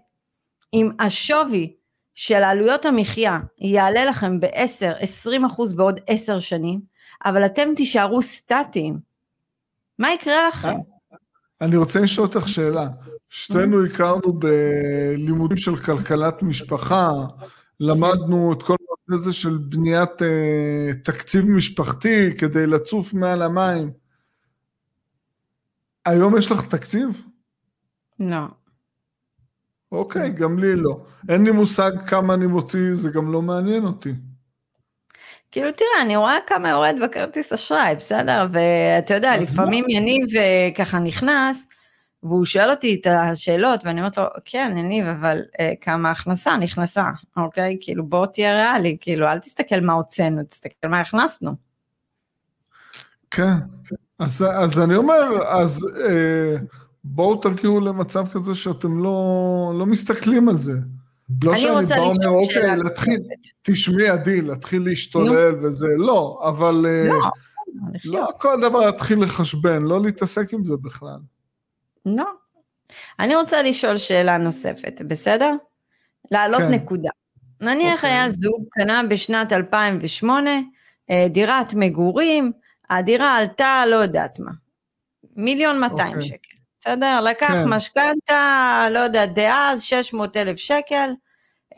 אם 0.75 0.91
השווי 0.99 1.75
של 2.15 2.43
עלויות 2.45 2.87
המחיה 2.87 3.41
יעלה 3.59 4.05
לכם 4.05 4.41
ב-10-20 4.41 5.47
אחוז 5.47 5.77
בעוד 5.77 6.01
10 6.07 6.41
שנים, 6.41 6.81
אבל 7.25 7.47
אתם 7.47 7.69
תישארו 7.77 8.23
סטטיים. 8.23 8.99
מה 9.99 10.13
יקרה 10.13 10.49
לכם? 10.49 10.75
אני 11.61 11.77
רוצה 11.77 12.01
לשאול 12.01 12.27
אותך 12.27 12.49
שאלה. 12.49 12.89
שתינו 13.29 13.85
הכרנו 13.85 14.33
בלימודים 14.33 15.57
של 15.57 15.77
כלכלת 15.77 16.43
משפחה, 16.43 17.11
למדנו 17.81 18.53
את 18.53 18.63
כל 18.63 18.77
הזה 19.13 19.33
של 19.33 19.59
בניית 19.59 20.23
אה, 20.23 20.91
תקציב 21.05 21.51
משפחתי 21.51 22.37
כדי 22.39 22.67
לצוף 22.67 23.15
מעל 23.15 23.43
המים. 23.43 23.91
היום 26.07 26.39
יש 26.39 26.51
לך 26.51 26.63
תקציב? 26.63 27.23
לא. 28.21 28.47
אוקיי, 29.93 30.31
גם 30.31 30.59
לי 30.59 30.77
לא. 30.77 31.07
אין 31.29 31.45
לי 31.45 31.51
מושג 31.51 31.91
כמה 32.07 32.35
אני 32.35 32.47
מוציא, 32.47 32.95
זה 32.95 33.11
גם 33.11 33.33
לא 33.33 33.43
מעניין 33.43 33.85
אותי. 33.85 34.13
כאילו 35.53 35.73
תראה, 35.73 36.03
אני 36.03 36.17
רואה 36.17 36.37
כמה 36.47 36.69
יורד 36.69 36.97
בכרטיס 37.03 37.53
אשראי, 37.53 37.95
בסדר? 37.97 38.47
ואתה 38.51 39.15
יודע, 39.15 39.37
לפעמים 39.37 39.85
יניב 39.89 40.37
אה, 40.37 40.71
ככה 40.75 40.99
נכנס, 40.99 41.67
והוא 42.23 42.45
שואל 42.45 42.71
אותי 42.71 42.99
את 43.01 43.07
השאלות, 43.07 43.85
ואני 43.85 44.01
אומרת 44.01 44.17
לו, 44.17 44.25
כן, 44.45 44.75
יניב, 44.77 45.07
אבל 45.07 45.41
אה, 45.61 45.73
כמה 45.81 46.11
הכנסה 46.11 46.57
נכנסה, 46.57 47.05
אוקיי? 47.37 47.77
כאילו 47.81 48.07
בוא 48.07 48.27
תהיה 48.27 48.55
ריאלי, 48.55 48.97
כאילו 49.01 49.27
אל 49.27 49.39
תסתכל 49.39 49.81
מה 49.81 49.93
הוצאנו, 49.93 50.45
תסתכל 50.45 50.89
מה 50.89 51.01
הכנסנו. 51.01 51.53
כן, 53.31 53.55
אז, 54.19 54.45
אז 54.57 54.81
אני 54.81 54.97
אומר, 54.97 55.49
אז 55.49 55.87
אה, 56.09 56.57
בואו 57.05 57.37
תרגיעו 57.37 57.81
למצב 57.81 58.29
כזה 58.29 58.55
שאתם 58.55 59.03
לא, 59.03 59.73
לא 59.79 59.87
מסתכלים 59.87 60.49
על 60.49 60.57
זה. 60.57 60.73
לא 61.45 61.57
שאני 61.57 61.87
בא 61.87 61.99
אומר, 61.99 62.29
אוקיי, 62.29 62.77
להתחיל, 62.77 63.21
תשמעי 63.63 64.09
עדי, 64.09 64.41
להתחיל 64.41 64.85
להשתולל. 64.85 65.55
וזה, 65.63 65.89
לא, 65.97 66.41
אבל 66.49 66.87
אה, 66.89 67.09
לא, 67.09 67.31
לא 68.05 68.29
כל 68.39 68.61
דבר 68.61 68.87
להתחיל 68.87 69.23
לחשבן, 69.23 69.83
לא 69.83 70.03
להתעסק 70.03 70.53
עם 70.53 70.65
זה 70.65 70.75
בכלל. 70.83 71.19
לא. 72.07 72.25
אני 73.21 73.37
רוצה 73.37 73.63
לשאול 73.63 73.97
שאלה 73.97 74.39
נוספת, 74.39 75.03
בסדר? 75.09 75.55
להעלות 76.31 76.61
כן. 76.61 76.71
נקודה. 76.71 77.11
נניח 77.61 77.95
אוקיי. 77.95 78.11
היה 78.11 78.31
זוג, 78.31 78.65
קנה 78.71 79.03
בשנת 79.11 79.53
2008 79.53 80.51
אה, 81.11 81.27
דירת 81.31 81.75
מגורים, 81.75 82.53
הדירה 82.91 83.37
עלתה 83.37 83.85
לא 83.91 83.97
יודעת 83.97 84.39
מה, 84.41 84.51
מיליון 85.37 85.81
200 85.81 86.09
אוקיי. 86.09 86.23
שקל, 86.23 86.48
בסדר? 86.89 87.21
לקח 87.21 87.49
כן. 87.49 87.69
משכנתה, 87.69 88.87
לא 88.91 88.99
יודעת, 88.99 89.35
דאז 89.35 89.83
600 89.83 90.37
אלף 90.37 90.57
שקל, 90.57 91.11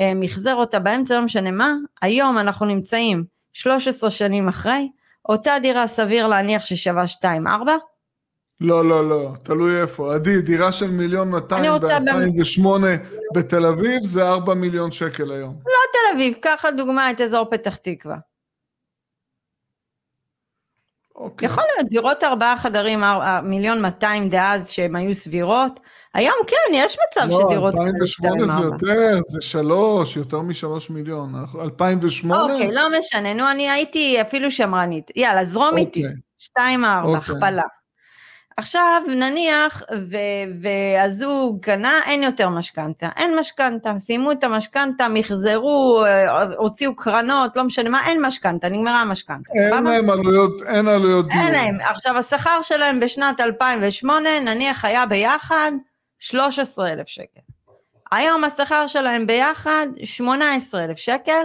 אה, 0.00 0.12
מחזר 0.14 0.54
אותה 0.54 0.78
באמצע, 0.78 1.14
לא 1.14 1.22
משנה 1.22 1.50
מה, 1.50 1.74
היום 2.02 2.38
אנחנו 2.38 2.66
נמצאים 2.66 3.24
13 3.52 4.10
שנים 4.10 4.48
אחרי, 4.48 4.88
אותה 5.28 5.52
דירה 5.62 5.86
סביר 5.86 6.26
להניח 6.26 6.64
ששווה 6.64 7.04
2-4, 7.06 7.24
לא, 8.60 8.84
לא, 8.84 9.08
לא, 9.08 9.32
תלוי 9.42 9.80
איפה. 9.80 10.14
עדי, 10.14 10.42
דירה 10.42 10.72
של 10.72 10.90
מיליון 10.90 11.30
200 11.30 11.72
ב-2008 11.72 12.68
בתל 13.34 13.66
אביב 13.66 14.02
זה 14.04 14.28
4 14.28 14.54
מיליון 14.54 14.92
שקל 14.92 15.32
היום. 15.32 15.54
לא 15.66 15.72
תל 15.92 16.16
אביב, 16.16 16.34
קח 16.40 16.64
לדוגמה 16.64 17.10
את 17.10 17.20
אזור 17.20 17.44
פתח 17.50 17.76
תקווה. 17.76 18.16
אוקיי. 21.20 21.46
יכול 21.46 21.64
להיות 21.76 21.88
דירות 21.90 22.24
ארבעה 22.24 22.56
חדרים, 22.58 23.02
מיליון 23.42 23.82
200 23.82 24.28
דאז 24.28 24.70
שהן 24.70 24.96
היו 24.96 25.14
סבירות. 25.14 25.80
היום 26.14 26.34
כן, 26.46 26.74
יש 26.74 26.96
מצב 27.08 27.26
לא, 27.30 27.40
שדירות... 27.40 27.74
לא, 27.74 27.84
2008 27.84 28.46
זה 28.46 28.60
יותר, 28.60 29.18
זה 29.28 29.40
שלוש, 29.40 30.16
יותר 30.16 30.40
משלוש 30.40 30.90
מיליון. 30.90 31.34
2008... 31.60 32.42
אוקיי, 32.42 32.72
לא 32.72 32.82
משנה, 32.98 33.34
נו, 33.34 33.50
אני 33.50 33.70
הייתי 33.70 34.20
אפילו 34.20 34.50
שמרנית. 34.50 35.10
יאללה, 35.16 35.44
זרום 35.44 35.68
אוקיי. 35.68 35.80
איתי. 35.80 36.04
2-4, 36.58 36.60
אוקיי. 37.04 37.16
הכפלה. 37.16 37.62
עכשיו 38.60 39.02
נניח 39.08 39.82
ו- 40.10 40.16
והזוג 40.62 41.58
קנה, 41.64 41.92
אין 42.06 42.22
יותר 42.22 42.48
משכנתה, 42.48 43.08
אין 43.16 43.38
משכנתה, 43.38 43.92
סיימו 43.98 44.32
את 44.32 44.44
המשכנתה, 44.44 45.08
מחזרו, 45.08 46.04
אה, 46.04 46.42
הוציאו 46.42 46.96
קרנות, 46.96 47.56
לא 47.56 47.64
משנה 47.64 47.88
מה, 47.88 48.06
אין 48.06 48.26
משכנתה, 48.26 48.68
נגמרה 48.68 49.00
המשכנתה. 49.00 49.52
אין 49.54 49.84
להם 49.84 50.10
עלויות, 50.10 50.62
אין 50.62 50.88
עלויות 50.88 51.28
דיור. 51.28 51.42
אין 51.42 51.52
להם, 51.52 51.78
עכשיו 51.80 52.18
השכר 52.18 52.62
שלהם 52.62 53.00
בשנת 53.00 53.40
2008 53.40 54.40
נניח 54.40 54.84
היה 54.84 55.06
ביחד 55.06 55.72
13,000 56.18 57.06
שקל. 57.06 57.40
היום 58.12 58.44
השכר 58.44 58.86
שלהם 58.86 59.26
ביחד 59.26 59.86
18,000 60.04 60.96
שקל, 60.98 61.44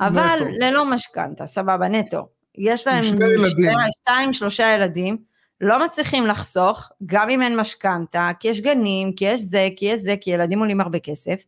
אבל 0.00 0.36
נטו. 0.36 0.44
ללא 0.58 0.84
משכנתה, 0.84 1.46
סבבה, 1.46 1.88
נטו. 1.88 2.28
יש 2.58 2.86
להם 2.86 3.02
שני 3.02 3.26
ילדים. 3.26 3.72
שתיים, 4.02 4.32
שלושה 4.32 4.74
ילדים. 4.74 5.33
לא 5.60 5.84
מצליחים 5.84 6.26
לחסוך, 6.26 6.88
גם 7.06 7.30
אם 7.30 7.42
אין 7.42 7.60
משכנתה, 7.60 8.30
כי 8.40 8.48
יש 8.48 8.60
גנים, 8.60 9.12
כי 9.12 9.24
יש 9.24 9.40
זה, 9.40 9.68
כי 9.76 9.86
יש 9.86 10.00
זה, 10.00 10.14
כי 10.20 10.30
ילדים 10.30 10.58
עולים 10.58 10.80
הרבה 10.80 10.98
כסף. 10.98 11.42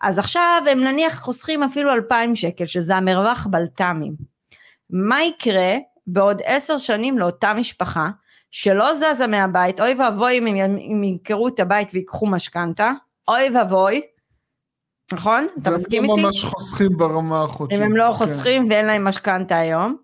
אז 0.00 0.18
עכשיו 0.18 0.62
הם 0.70 0.80
נניח 0.80 1.20
חוסכים 1.20 1.62
אפילו 1.62 1.94
2,000 1.94 2.34
שקל, 2.34 2.66
שזה 2.66 2.96
המרווח 2.96 3.46
בלת"מים. 3.50 4.14
מה 4.90 5.22
יקרה 5.22 5.76
בעוד 6.06 6.42
עשר 6.44 6.78
שנים 6.78 7.18
לאותה 7.18 7.54
משפחה, 7.54 8.10
שלא 8.50 8.90
זזה 8.94 9.26
מהבית, 9.26 9.80
אוי 9.80 9.94
ואבוי 9.94 10.38
אם 10.38 10.46
הם 10.46 11.04
ימכרו 11.04 11.48
את 11.48 11.60
הבית 11.60 11.88
ויקחו 11.92 12.26
משכנתה, 12.26 12.92
אוי 13.28 13.50
ואבוי, 13.54 14.00
נכון? 15.12 15.46
אתה 15.62 15.70
מסכים 15.70 16.02
איתי? 16.02 16.12
הם 16.12 16.18
לא 16.18 16.24
ממש 16.24 16.44
חוסכים 16.44 16.96
ברמה 16.96 17.42
החודשית. 17.42 17.78
אם 17.78 17.84
הם 17.84 17.96
לא 17.96 18.04
כן. 18.04 18.12
חוסכים 18.12 18.66
ואין 18.70 18.86
להם 18.86 19.04
משכנתה 19.04 19.56
היום. 19.56 19.96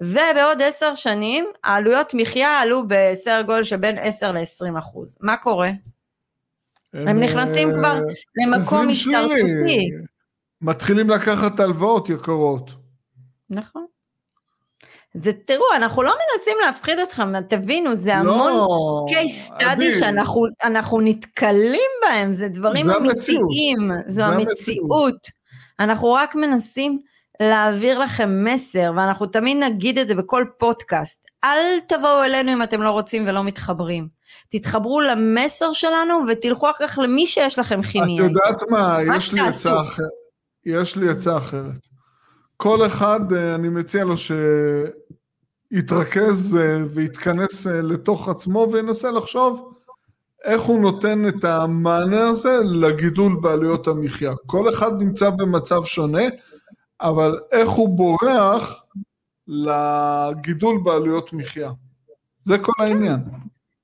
ובעוד 0.00 0.62
עשר 0.62 0.94
שנים 0.94 1.46
העלויות 1.64 2.14
מחיה 2.14 2.58
עלו 2.60 2.82
בסדר 2.88 3.42
גודל 3.42 3.62
שבין 3.62 3.98
10 3.98 4.32
ל-20 4.32 4.78
אחוז. 4.78 5.18
מה 5.20 5.36
קורה? 5.36 5.70
הם, 6.94 7.08
הם 7.08 7.20
נכנסים 7.20 7.70
כבר 7.78 7.98
אה, 7.98 8.14
למקום 8.36 8.88
משטרתותי. 8.88 9.90
מתחילים 10.62 11.10
לקחת 11.10 11.60
הלוואות 11.60 12.08
יקרות. 12.08 12.70
נכון. 13.50 13.86
זה 15.14 15.32
תראו, 15.32 15.64
אנחנו 15.76 16.02
לא 16.02 16.10
מנסים 16.12 16.56
להפחיד 16.66 16.98
אתכם, 16.98 17.40
תבינו, 17.40 17.94
זה 17.94 18.10
לא, 18.10 18.34
המון 18.34 18.52
לא, 18.52 19.06
case 19.08 19.52
study 19.52 19.98
שאנחנו 19.98 21.00
נתקלים 21.00 21.90
בהם, 22.02 22.32
זה 22.32 22.48
דברים 22.48 22.84
זה 22.84 22.96
אמיתיים, 22.96 23.90
זו 24.06 24.12
זה 24.12 24.24
המציאות. 24.24 24.50
המציאות. 24.50 25.28
אנחנו 25.80 26.12
רק 26.12 26.34
מנסים 26.34 27.00
להעביר 27.40 27.98
לכם 27.98 28.44
מסר, 28.44 28.92
ואנחנו 28.96 29.26
תמיד 29.26 29.56
נגיד 29.56 29.98
את 29.98 30.08
זה 30.08 30.14
בכל 30.14 30.44
פודקאסט, 30.58 31.28
אל 31.44 31.80
תבואו 31.88 32.24
אלינו 32.24 32.52
אם 32.52 32.62
אתם 32.62 32.82
לא 32.82 32.90
רוצים 32.90 33.24
ולא 33.28 33.44
מתחברים. 33.44 34.08
תתחברו 34.48 35.00
למסר 35.00 35.72
שלנו 35.72 36.14
ותלכו 36.28 36.70
אחר 36.70 36.86
כך 36.86 36.98
למי 36.98 37.26
שיש 37.26 37.58
לכם 37.58 37.82
כימיה. 37.82 38.24
את 38.24 38.30
יודעת 38.30 38.62
מה, 38.70 38.98
יש 39.16 39.32
לי 39.32 39.40
עצה 39.40 39.80
אחרת. 39.80 40.08
יש 40.66 40.96
לי 40.96 41.08
עצה 41.08 41.36
אחרת. 41.36 41.86
כל 42.56 42.86
אחד, 42.86 43.32
אה, 43.32 43.54
אני 43.54 43.68
מציע 43.68 44.04
לו 44.04 44.14
שיתרכז 45.72 46.56
אה, 46.56 46.78
ויתכנס 46.90 47.66
אה, 47.66 47.82
לתוך 47.82 48.28
עצמו 48.28 48.68
וינסה 48.72 49.10
לחשוב 49.10 49.74
איך 50.44 50.62
הוא 50.62 50.80
נותן 50.80 51.28
את 51.28 51.44
המענה 51.44 52.28
הזה 52.28 52.58
לגידול 52.64 53.36
בעלויות 53.42 53.88
המחיה. 53.88 54.32
כל 54.46 54.68
אחד 54.68 55.02
נמצא 55.02 55.30
במצב 55.30 55.84
שונה, 55.84 56.22
אבל 57.00 57.40
איך 57.52 57.68
הוא 57.68 57.88
בורח 57.88 58.84
לגידול 59.46 60.80
בעלויות 60.84 61.32
מחיה. 61.32 61.70
זה 62.44 62.58
כל 62.58 62.72
העניין. 62.78 63.18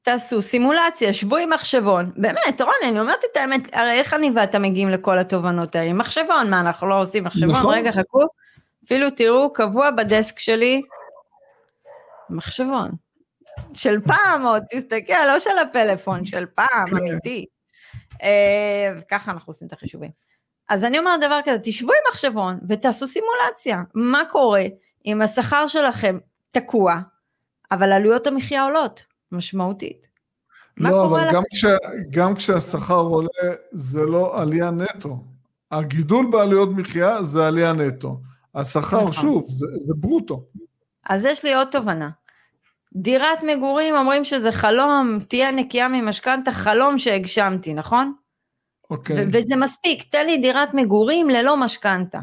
תעשו 0.03 0.43
סימולציה, 0.43 1.13
שבו 1.13 1.37
עם 1.37 1.51
מחשבון. 1.51 2.11
באמת, 2.17 2.61
רוני, 2.61 2.89
אני 2.89 3.01
אומרת 3.01 3.25
את 3.33 3.37
האמת, 3.37 3.75
הרי 3.75 3.93
איך 3.93 4.15
אני 4.15 4.31
ואתה 4.35 4.59
מגיעים 4.59 4.89
לכל 4.89 5.19
התובנות 5.19 5.77
האלה? 5.77 5.93
מחשבון, 5.93 6.51
מה, 6.51 6.61
אנחנו 6.61 6.89
לא 6.89 7.01
עושים 7.01 7.25
מחשבון? 7.25 7.51
נכון. 7.51 7.75
רגע, 7.75 7.93
חכו. 7.93 8.23
אפילו 8.85 9.11
תראו, 9.11 9.53
קבוע 9.53 9.91
בדסק 9.91 10.39
שלי, 10.39 10.83
מחשבון. 12.31 12.91
של 13.75 14.01
פעם 14.01 14.47
עוד, 14.47 14.63
תסתכל, 14.71 15.27
לא 15.27 15.39
של 15.39 15.59
הפלאפון, 15.63 16.27
של 16.27 16.47
פעם, 16.55 16.87
כן. 16.91 16.97
אמיתי. 16.97 17.47
אה, 18.23 19.01
ככה 19.11 19.31
אנחנו 19.31 19.51
עושים 19.51 19.69
את 19.69 19.73
החישובים. 19.73 20.11
אז 20.69 20.85
אני 20.85 20.99
אומרת 20.99 21.21
דבר 21.21 21.41
כזה, 21.45 21.59
תשבו 21.63 21.93
עם 21.93 22.13
מחשבון 22.13 22.59
ותעשו 22.69 23.07
סימולציה. 23.07 23.83
מה 23.95 24.23
קורה 24.31 24.65
אם 25.07 25.23
השכר 25.23 25.67
שלכם 25.67 26.19
תקוע, 26.51 27.01
אבל 27.73 27.93
עלויות 27.93 28.27
המחיה 28.27 28.65
עולות 28.65 29.05
משמעותית? 29.33 30.09
לא, 30.77 31.07
אבל 31.07 31.33
גם, 31.33 31.43
כש, 31.53 31.65
גם 32.11 32.35
כשהשכר 32.35 33.01
עולה, 33.01 33.29
זה 33.73 34.07
לא 34.07 34.41
עלייה 34.41 34.71
נטו. 34.71 35.25
הגידול 35.71 36.27
בעלויות 36.31 36.69
מחיה 36.77 37.23
זה 37.23 37.47
עלייה 37.47 37.73
נטו. 37.73 38.21
השכר, 38.55 39.01
נכון. 39.01 39.13
שוב, 39.13 39.45
זה, 39.49 39.67
זה 39.79 39.95
ברוטו. 39.97 40.45
אז 41.07 41.25
יש 41.25 41.45
לי 41.45 41.55
עוד 41.55 41.69
תובנה. 41.71 42.11
דירת 42.97 43.43
מגורים 43.43 43.95
אומרים 43.95 44.25
שזה 44.25 44.53
חלום, 44.53 45.19
תהיה 45.29 45.53
נקייה 45.53 45.89
ממשכנתה, 45.89 46.53
חלום 46.53 46.99
שהגשמתי, 46.99 47.75
נכון? 47.75 48.15
אוקיי. 48.91 49.27
וזה 49.33 49.57
מספיק, 49.57 50.03
תן 50.03 50.27
לי 50.27 50.39
דירת 50.39 50.75
מגורים 50.75 51.31
ללא 51.31 51.57
משכנתה. 51.57 52.19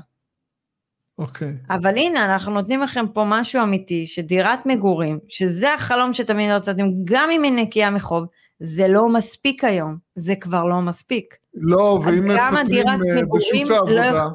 אוקיי. 1.17 1.53
אבל 1.69 1.97
הנה, 1.97 2.25
אנחנו 2.25 2.51
נותנים 2.51 2.81
לכם 2.81 3.07
פה 3.07 3.23
משהו 3.27 3.63
אמיתי, 3.63 4.05
שדירת 4.05 4.65
מגורים, 4.65 5.19
שזה 5.27 5.73
החלום 5.73 6.13
שתמיד 6.13 6.51
רציתם, 6.51 6.85
גם 7.03 7.29
אם 7.31 7.43
היא 7.43 7.51
נקייה 7.51 7.89
מחוב, 7.89 8.25
זה 8.59 8.87
לא 8.87 9.09
מספיק 9.09 9.63
היום, 9.63 9.97
זה 10.15 10.33
כבר 10.35 10.63
לא 10.63 10.81
מספיק. 10.81 11.35
לא, 11.53 11.99
ואם 12.05 12.27
מפטרים 12.27 12.87
אה, 12.87 13.21
בשוק 13.35 13.69
לא 13.69 13.75
העבודה... 13.75 14.11
לא, 14.11 14.29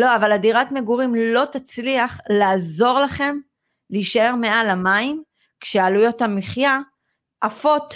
לא, 0.00 0.16
אבל 0.16 0.32
הדירת 0.32 0.72
מגורים 0.72 1.14
לא 1.14 1.44
תצליח 1.52 2.20
לעזור 2.28 3.00
לכם 3.00 3.36
להישאר 3.90 4.34
מעל 4.34 4.68
המים, 4.68 5.22
כשעלויות 5.60 6.22
המחיה 6.22 6.78
עפות 7.40 7.94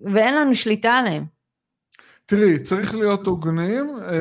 ואין 0.00 0.34
לנו 0.34 0.54
שליטה 0.54 0.92
עליהן. 0.92 1.24
תראי, 2.30 2.58
צריך 2.58 2.94
להיות 2.94 3.26
הוגנים 3.26 3.90
אה, 4.02 4.18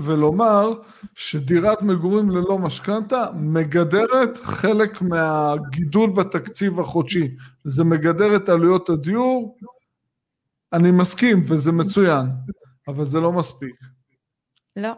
ולומר 0.00 0.72
שדירת 1.14 1.82
מגורים 1.82 2.30
ללא 2.30 2.58
משכנתה 2.58 3.24
מגדרת 3.34 4.38
חלק 4.42 5.02
מהגידול 5.02 6.10
בתקציב 6.10 6.80
החודשי. 6.80 7.34
זה 7.64 7.84
מגדר 7.84 8.36
את 8.36 8.48
עלויות 8.48 8.88
הדיור, 8.88 9.56
אני 10.72 10.90
מסכים 10.90 11.42
וזה 11.46 11.72
מצוין, 11.72 12.26
אבל 12.88 13.06
זה 13.08 13.20
לא 13.20 13.32
מספיק. 13.32 13.76
לא. 14.76 14.92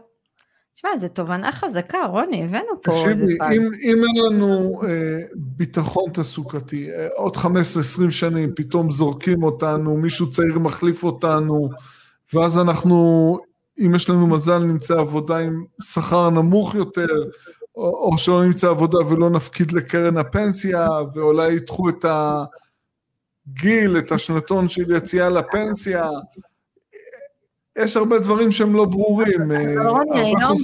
תשמע, 0.75 0.91
זו 0.99 1.09
תובנה 1.09 1.53
חזקה, 1.53 2.07
רוני, 2.07 2.45
הבאנו 2.45 2.83
פה 2.83 2.93
איזה 3.09 3.27
פעם. 3.39 3.53
אם, 3.53 3.63
אם 3.83 4.05
אין 4.05 4.25
לנו 4.25 4.81
אה, 4.83 5.19
ביטחון 5.35 6.11
תעסוקתי, 6.13 6.91
אה, 6.91 7.09
עוד 7.15 7.37
15-20 7.37 8.11
שנים 8.11 8.53
פתאום 8.57 8.91
זורקים 8.91 9.43
אותנו, 9.43 9.97
מישהו 9.97 10.31
צעיר 10.31 10.59
מחליף 10.59 11.05
אותנו, 11.05 11.71
ואז 12.35 12.59
אנחנו, 12.59 13.39
אם 13.79 13.95
יש 13.95 14.11
לנו 14.11 14.27
מזל, 14.27 14.59
נמצא 14.59 14.95
עבודה 14.95 15.39
עם 15.39 15.65
שכר 15.83 16.31
נמוך 16.31 16.75
יותר, 16.75 17.07
או, 17.77 18.11
או 18.11 18.19
שלא 18.19 18.45
נמצא 18.45 18.71
עבודה 18.71 18.99
ולא 18.99 19.31
נפקיד 19.31 19.73
לקרן 19.73 20.17
הפנסיה, 20.17 20.89
ואולי 21.15 21.53
ידחו 21.53 21.89
את 21.89 22.05
הגיל, 23.49 23.99
את 23.99 24.13
השנתון 24.13 24.69
של 24.69 24.97
יציאה 24.97 25.29
לפנסיה. 25.29 26.11
יש 27.79 27.97
הרבה 27.97 28.19
דברים 28.19 28.53
שהם 28.53 28.75
לא 28.75 28.85
ברורים. 28.85 29.53
אה, 29.53 29.89
רוני, 29.91 30.21
היום, 30.21 30.55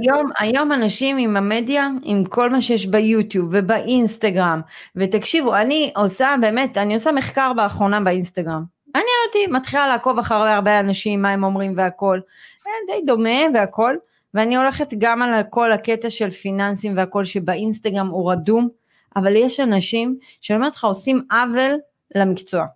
היום, 0.00 0.30
היום 0.38 0.72
אנשים 0.72 1.16
עם 1.18 1.36
המדיה, 1.36 1.88
עם 2.02 2.24
כל 2.24 2.50
מה 2.50 2.60
שיש 2.60 2.86
ביוטיוב 2.86 3.48
ובאינסטגרם, 3.52 4.60
ותקשיבו, 4.96 5.56
אני 5.56 5.92
עושה 5.96 6.34
באמת, 6.40 6.76
אני 6.76 6.94
עושה 6.94 7.12
מחקר 7.12 7.52
באחרונה 7.56 8.00
באינסטגרם. 8.00 8.79
מעניין 8.94 9.16
אותי, 9.26 9.46
מתחילה 9.46 9.88
לעקוב 9.88 10.18
אחרי 10.18 10.50
הרבה 10.50 10.80
אנשים, 10.80 11.22
מה 11.22 11.30
הם 11.30 11.44
אומרים 11.44 11.74
והכל. 11.76 12.20
אה, 12.66 12.72
די 12.86 13.06
דומה 13.06 13.40
והכל. 13.54 13.96
ואני 14.34 14.56
הולכת 14.56 14.94
גם 14.98 15.22
על 15.22 15.42
כל 15.50 15.72
הקטע 15.72 16.10
של 16.10 16.30
פיננסים 16.30 16.96
והכל 16.96 17.24
שבאינסטגרם 17.24 18.08
הוא 18.08 18.32
רדום, 18.32 18.68
אבל 19.16 19.36
יש 19.36 19.60
אנשים 19.60 20.18
שאני 20.40 20.56
אומרת 20.56 20.74
לך 20.74 20.84
עושים 20.84 21.22
עוול 21.30 21.78
למקצוע. 22.14 22.66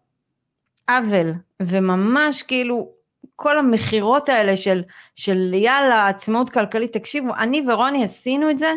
עוול, 0.88 1.32
וממש 1.62 2.42
כאילו 2.42 2.92
כל 3.36 3.58
המכירות 3.58 4.28
האלה 4.28 4.56
של, 4.56 4.82
של 5.16 5.54
יאללה 5.54 6.08
עצמאות 6.08 6.50
כלכלית, 6.50 6.92
תקשיבו, 6.92 7.34
אני 7.38 7.62
ורוני 7.68 8.04
עשינו 8.04 8.50
את 8.50 8.58
זה 8.58 8.72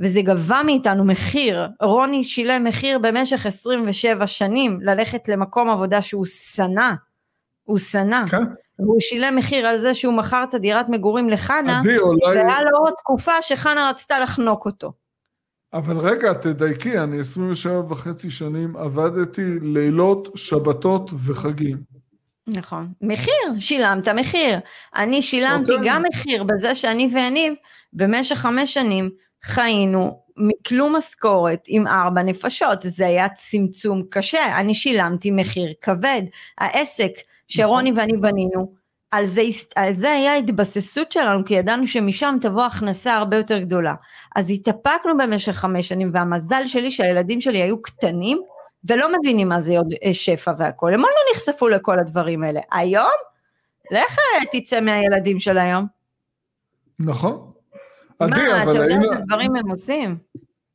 וזה 0.00 0.22
גבה 0.22 0.60
מאיתנו 0.66 1.04
מחיר, 1.04 1.68
רוני 1.80 2.24
שילם 2.24 2.64
מחיר 2.64 2.98
במשך 2.98 3.46
27 3.46 4.26
שנים 4.26 4.78
ללכת 4.82 5.28
למקום 5.28 5.70
עבודה 5.70 6.02
שהוא 6.02 6.26
שנא, 6.26 6.90
הוא 7.64 7.78
שנא, 7.78 8.26
כן. 8.26 8.42
והוא 8.78 9.00
שילם 9.00 9.36
מחיר 9.36 9.66
על 9.66 9.78
זה 9.78 9.94
שהוא 9.94 10.14
מכר 10.14 10.44
את 10.48 10.54
הדירת 10.54 10.88
מגורים 10.88 11.28
לחנה, 11.28 11.78
עדי, 11.78 11.98
אולי... 11.98 12.20
והיה 12.26 12.62
לו 12.62 12.78
עוד 12.78 12.92
תקופה 12.98 13.42
שחנה 13.42 13.90
רצתה 13.90 14.18
לחנוק 14.18 14.66
אותו. 14.66 14.92
אבל 15.72 15.98
רגע, 15.98 16.32
תדייקי, 16.32 16.98
אני 16.98 17.20
27 17.20 17.92
וחצי 17.92 18.30
שנים 18.30 18.76
עבדתי 18.76 19.60
לילות, 19.62 20.28
שבתות 20.34 21.10
וחגים. 21.24 21.76
נכון. 22.46 22.86
מחיר, 23.00 23.52
שילמת 23.58 24.08
מחיר. 24.08 24.58
אני 24.96 25.22
שילמתי 25.22 25.72
אותם. 25.72 25.84
גם 25.86 26.02
מחיר 26.08 26.42
בזה 26.42 26.74
שאני 26.74 27.10
ויניב 27.14 27.52
במשך 27.92 28.36
חמש 28.36 28.74
שנים 28.74 29.10
חיינו 29.46 30.20
מכלום 30.36 30.96
משכורת 30.96 31.64
עם 31.68 31.86
ארבע 31.86 32.22
נפשות, 32.22 32.78
זה 32.82 33.06
היה 33.06 33.28
צמצום 33.28 34.02
קשה, 34.10 34.60
אני 34.60 34.74
שילמתי 34.74 35.30
מחיר 35.30 35.72
כבד. 35.80 36.22
העסק 36.58 37.12
שרוני 37.48 37.90
נכון. 37.90 38.02
ואני 38.02 38.16
בנינו, 38.16 38.72
על 39.10 39.26
זה, 39.26 39.42
על 39.76 39.92
זה 39.92 40.12
היה 40.12 40.34
התבססות 40.34 41.12
שלנו, 41.12 41.44
כי 41.44 41.54
ידענו 41.54 41.86
שמשם 41.86 42.36
תבוא 42.40 42.64
הכנסה 42.64 43.16
הרבה 43.16 43.36
יותר 43.36 43.58
גדולה. 43.58 43.94
אז 44.36 44.50
התאפקנו 44.50 45.16
במשך 45.18 45.52
חמש 45.52 45.88
שנים, 45.88 46.10
והמזל 46.12 46.66
שלי 46.66 46.90
שהילדים 46.90 47.40
שלי 47.40 47.62
היו 47.62 47.82
קטנים, 47.82 48.38
ולא 48.84 49.08
מבינים 49.18 49.48
מה 49.48 49.60
זה 49.60 49.78
עוד 49.78 49.94
אה, 50.04 50.14
שפע 50.14 50.52
והכול, 50.58 50.94
הם 50.94 51.00
עוד 51.00 51.10
לא 51.10 51.34
נחשפו 51.34 51.68
לכל 51.68 51.98
הדברים 51.98 52.42
האלה. 52.42 52.60
היום, 52.72 53.10
לך 53.90 54.18
תצא 54.52 54.80
מהילדים 54.80 55.40
של 55.40 55.58
היום. 55.58 55.86
נכון. 56.98 57.55
עדי, 58.18 58.42
מה, 58.42 58.62
אתה 58.62 58.70
יודע 58.70 58.96
איזה 58.96 59.14
דברים 59.26 59.56
הם 59.56 59.70
עושים? 59.70 60.18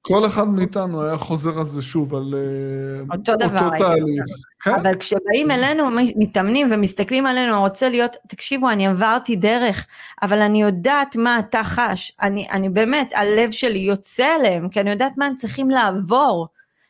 כל 0.01 0.25
אחד 0.25 0.47
מאיתנו 0.47 1.04
היה 1.04 1.17
חוזר 1.17 1.60
על 1.60 1.67
זה 1.67 1.82
שוב, 1.82 2.15
על 2.15 2.34
אה, 2.34 3.15
אותו, 3.17 3.36
דבר, 3.36 3.65
אותו 3.65 3.77
תהליך. 3.77 4.25
כן? 4.63 4.73
אבל 4.73 4.95
כשבאים 4.99 5.51
אלינו, 5.51 5.84
מתאמנים 6.15 6.67
ומסתכלים 6.71 7.25
עלינו, 7.25 7.60
רוצה 7.60 7.89
להיות, 7.89 8.15
תקשיבו, 8.27 8.69
אני 8.69 8.88
עברתי 8.88 9.36
דרך, 9.36 9.88
אבל 10.21 10.41
אני 10.41 10.62
יודעת 10.62 11.15
מה 11.15 11.39
אתה 11.39 11.63
חש. 11.63 12.12
אני, 12.21 12.49
אני 12.51 12.69
באמת, 12.69 13.13
הלב 13.15 13.51
שלי 13.51 13.80
יוצא 13.80 14.36
אליהם, 14.39 14.69
כי 14.69 14.80
אני 14.82 14.89
יודעת 14.89 15.17
מה 15.17 15.25
הם 15.25 15.36
צריכים 15.36 15.69
לעבור, 15.69 16.47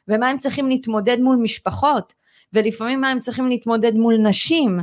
ומה 0.07 0.27
הם 0.29 0.37
צריכים 0.37 0.69
להתמודד 0.69 1.19
מול 1.19 1.35
משפחות, 1.35 2.13
ולפעמים 2.53 3.01
מה 3.01 3.09
הם 3.09 3.19
צריכים 3.19 3.47
להתמודד 3.47 3.95
מול 3.95 4.17
נשים. 4.17 4.79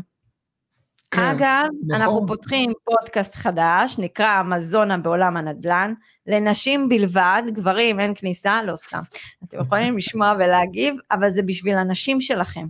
כן, 1.11 1.23
אגב, 1.23 1.69
נכון. 1.87 2.03
אנחנו 2.03 2.27
פותחים 2.27 2.73
פודקאסט 2.85 3.35
חדש, 3.35 3.99
נקרא 3.99 4.41
אמזונה 4.41 4.99
בעולם 4.99 5.37
הנדל"ן, 5.37 5.95
לנשים 6.27 6.89
בלבד, 6.89 7.43
גברים 7.47 8.01
אין 8.01 8.15
כניסה, 8.15 8.63
לא 8.63 8.77
סתם. 8.77 9.01
אתם 9.45 9.61
יכולים 9.61 9.97
לשמוע 9.99 10.35
ולהגיב, 10.39 10.95
אבל 11.11 11.31
זה 11.31 11.43
בשביל 11.43 11.77
הנשים 11.77 12.21
שלכם. 12.21 12.67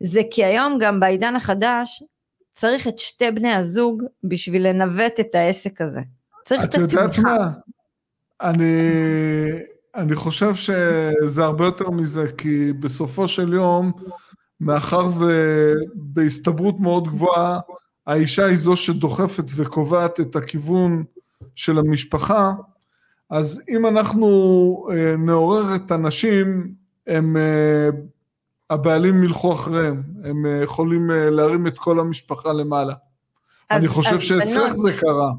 זה 0.00 0.20
כי 0.30 0.44
היום 0.44 0.78
גם 0.80 1.00
בעידן 1.00 1.36
החדש, 1.36 2.02
צריך 2.54 2.88
את 2.88 2.98
שתי 2.98 3.30
בני 3.30 3.52
הזוג 3.52 4.02
בשביל 4.24 4.68
לנווט 4.68 5.20
את 5.20 5.34
העסק 5.34 5.80
הזה. 5.80 6.00
צריך 6.44 6.64
את 6.64 6.74
התמיכה. 6.74 6.84
את 6.84 6.92
יודעת 6.92 7.18
מה? 7.18 7.50
אני, 8.40 8.78
אני 9.94 10.14
חושב 10.14 10.54
שזה 10.54 11.44
הרבה 11.44 11.64
יותר 11.64 11.90
מזה, 11.90 12.26
כי 12.38 12.72
בסופו 12.72 13.28
של 13.28 13.52
יום, 13.52 13.92
מאחר 14.62 15.10
ובהסתברות 15.18 16.80
מאוד 16.80 17.08
גבוהה, 17.08 17.60
האישה 18.06 18.46
היא 18.46 18.56
זו 18.56 18.76
שדוחפת 18.76 19.44
וקובעת 19.56 20.20
את 20.20 20.36
הכיוון 20.36 21.04
של 21.54 21.78
המשפחה, 21.78 22.52
אז 23.30 23.62
אם 23.68 23.86
אנחנו 23.86 24.28
אה, 24.92 25.16
נעורר 25.18 25.74
את 25.74 25.90
הנשים, 25.90 26.74
הם, 27.06 27.36
אה, 27.36 27.88
הבעלים 28.70 29.24
ילכו 29.24 29.52
אחריהם, 29.52 30.02
הם 30.24 30.46
אה, 30.46 30.62
יכולים 30.62 31.10
אה, 31.10 31.30
להרים 31.30 31.66
את 31.66 31.78
כל 31.78 32.00
המשפחה 32.00 32.52
למעלה. 32.52 32.94
אני 33.70 33.88
חושב 33.88 34.20
שאצלך 34.20 34.72
זה 34.72 35.00
קרה. 35.00 35.32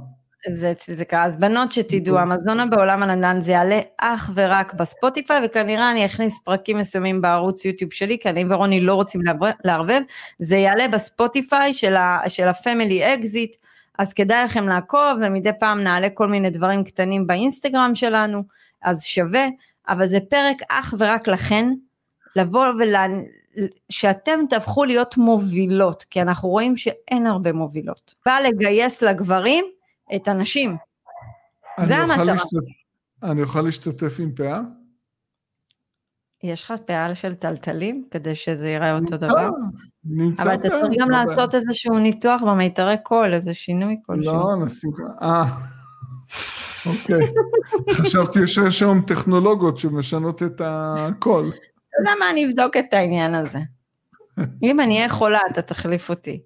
זה, 0.52 0.74
זה 0.88 1.06
קרה, 1.06 1.24
אז 1.24 1.38
בנות 1.38 1.72
שתדעו. 1.72 2.20
המזונה 2.20 2.66
בעולם 2.66 3.04
הנדל"ן 3.04 3.42
זה 3.42 3.52
יעלה 3.52 3.80
אך 3.98 4.32
ורק 4.36 4.74
בספוטיפיי, 4.74 5.42
וכנראה 5.46 5.92
אני 5.92 6.06
אכניס 6.06 6.40
פרקים 6.44 6.78
מסוימים 6.78 7.22
בערוץ 7.22 7.66
יוטיוב 7.66 7.94
שלי, 7.94 8.18
כי 8.20 8.30
אני 8.30 8.46
ורוני 8.50 8.82
לא 8.82 8.94
רוצים 8.94 9.22
לערבב, 9.64 10.02
זה 10.40 10.56
יעלה 10.56 10.88
בספוטיפיי 10.88 11.74
של, 11.74 11.96
ה, 11.96 12.20
של 12.28 12.48
ה 12.48 12.57
Family 12.57 13.14
Exit, 13.14 13.56
אז 14.00 14.14
כדאי 14.14 14.44
לכם 14.44 14.68
לעקוב, 14.68 15.18
ומדי 15.22 15.52
פעם 15.60 15.84
נעלה 15.84 16.10
כל 16.10 16.28
מיני 16.28 16.50
דברים 16.50 16.84
קטנים 16.84 17.28
באינסטגרם 17.28 17.92
שלנו, 17.96 18.44
אז 18.82 19.04
שווה, 19.04 19.48
אבל 19.90 20.06
זה 20.06 20.20
פרק 20.30 20.58
אך 20.70 20.94
ורק 20.98 21.28
לכן, 21.28 21.74
לבוא 22.36 22.66
ול... 22.68 22.96
שאתם 23.90 24.40
תהפכו 24.50 24.86
להיות 24.86 25.18
מובילות, 25.18 26.04
כי 26.04 26.22
אנחנו 26.22 26.50
רואים 26.50 26.78
שאין 26.78 27.28
הרבה 27.28 27.54
מובילות. 27.54 28.16
בא 28.26 28.40
לגייס 28.48 29.02
לגברים 29.02 29.66
את 30.16 30.28
הנשים. 30.28 30.78
זה 31.84 31.98
המטרה. 31.98 32.36
אני 33.24 33.42
אוכל 33.42 33.62
להשתתף 33.62 34.16
עם 34.20 34.32
פאה? 34.36 34.62
יש 36.44 36.64
לך 36.64 36.74
פאה 36.86 37.16
של 37.16 37.36
טלטלים 37.36 38.04
כדי 38.12 38.36
שזה 38.36 38.70
ייראה 38.70 38.98
אותו 38.98 39.18
דבר? 39.18 39.50
נמצא 40.06 40.44
אבל 40.44 40.54
אתה 40.54 40.70
צריך 40.70 40.94
גם 41.00 41.10
לעשות 41.10 41.56
איזשהו 41.56 42.00
ניתוח 42.00 42.42
במיתרי 42.42 42.96
קול, 43.04 43.34
איזה 43.34 43.54
שינוי 43.54 43.96
כלשהו. 44.06 44.34
לא, 44.34 44.66
נשים... 44.66 44.92
אה, 45.22 45.46
אוקיי. 46.86 47.28
חשבתי 47.92 48.48
שיש 48.48 48.82
היום 48.82 49.02
טכנולוגיות 49.02 49.78
שמשנות 49.78 50.44
את 50.44 50.62
הקול. 50.66 51.48
אתה 51.48 51.98
יודע 52.00 52.12
מה, 52.20 52.30
אני 52.30 52.46
אבדוק 52.46 52.78
את 52.78 52.94
העניין 52.94 53.36
הזה. 53.36 53.60
אם 54.64 54.80
אני 54.80 54.98
אהיה 54.98 55.10
חולה, 55.10 55.40
אתה 55.52 55.62
תחליף 55.62 56.10
אותי. 56.10 56.42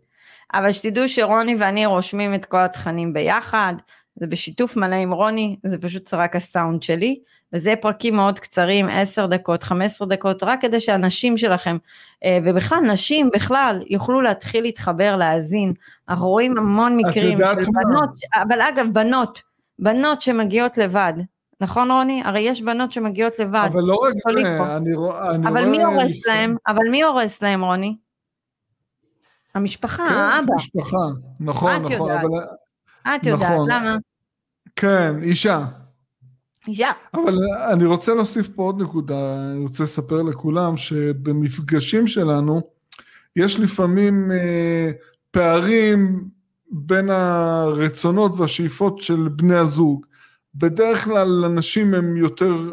אבל 0.54 0.72
שתדעו 0.72 1.10
שרוני 1.10 1.56
ואני 1.60 1.86
רושמים 1.86 2.34
את 2.34 2.46
כל 2.46 2.60
התכנים 2.60 3.14
ביחד, 3.14 3.74
זה 4.20 4.28
בשיתוף 4.28 4.76
מלא 4.76 4.96
עם 4.96 5.12
רוני, 5.12 5.56
זה 5.66 5.78
פשוט 5.78 6.14
רק 6.14 6.36
הסאונד 6.36 6.84
שלי, 6.84 7.20
וזה 7.54 7.74
פרקים 7.82 8.16
מאוד 8.16 8.40
קצרים, 8.40 8.90
10 8.90 9.26
דקות, 9.26 9.64
15 9.64 10.08
דקות, 10.08 10.44
רק 10.44 10.62
כדי 10.62 10.80
שהנשים 10.80 11.38
שלכם, 11.38 11.78
אה, 12.24 12.40
ובכלל 12.46 12.80
נשים 12.80 13.30
בכלל, 13.34 13.80
יוכלו 13.90 14.22
להתחיל 14.22 14.64
להתחבר, 14.64 15.16
להאזין. 15.16 15.74
אנחנו 16.10 16.28
רואים 16.28 16.58
המון 16.58 16.98
מקרים 16.98 17.38
של 17.38 17.72
בנות, 17.72 18.10
אבל 18.36 18.62
אגב, 18.62 18.88
בנות, 18.94 19.42
בנות 19.80 20.22
שמגיעות 20.22 20.78
לבד, 20.78 21.14
נכון 21.62 21.92
רוני? 21.92 22.22
הרי 22.26 22.40
יש 22.40 22.62
בנות 22.62 22.92
שמגיעות 22.92 23.40
לבד. 23.40 23.70
אבל 23.74 23.82
לא 23.82 23.96
רק 23.96 24.14
זה, 24.14 24.76
אני 24.78 24.94
רואה... 24.94 25.36
אבל 25.36 25.66
מי 25.66 25.84
הורס 25.84 26.28
להם? 26.28 26.56
אבל 26.68 26.90
מי 26.92 27.04
הורס 27.04 27.42
להם 27.42 27.64
רוני? 27.64 27.98
המשפחה, 29.58 30.08
כן, 30.10 30.16
האבא. 30.16 30.54
המשפחה, 30.54 30.98
נכון, 31.40 31.76
את 31.76 31.92
נכון. 31.92 32.10
יודעת. 32.12 32.26
אבל... 32.26 33.16
את 33.16 33.26
יודעת, 33.26 33.52
נכון. 33.52 33.70
למה? 33.72 33.98
כן, 34.76 35.16
אישה. 35.24 35.66
אישה. 36.68 36.92
אבל 37.14 37.38
אני 37.74 37.86
רוצה 37.86 38.14
להוסיף 38.14 38.50
פה 38.56 38.64
עוד 38.64 38.82
נקודה, 38.82 39.36
אני 39.52 39.64
רוצה 39.64 39.84
לספר 39.84 40.22
לכולם 40.22 40.78
שבמפגשים 40.78 42.08
שלנו, 42.08 42.62
יש 43.36 43.60
לפעמים 43.60 44.32
אה, 44.32 44.92
פערים 45.32 46.30
בין 46.72 47.10
הרצונות 47.10 48.32
והשאיפות 48.38 49.02
של 49.02 49.30
בני 49.36 49.56
הזוג. 49.56 50.06
בדרך 50.56 51.04
כלל 51.04 51.46
אנשים 51.46 51.94
הם 51.94 52.18
יותר 52.18 52.72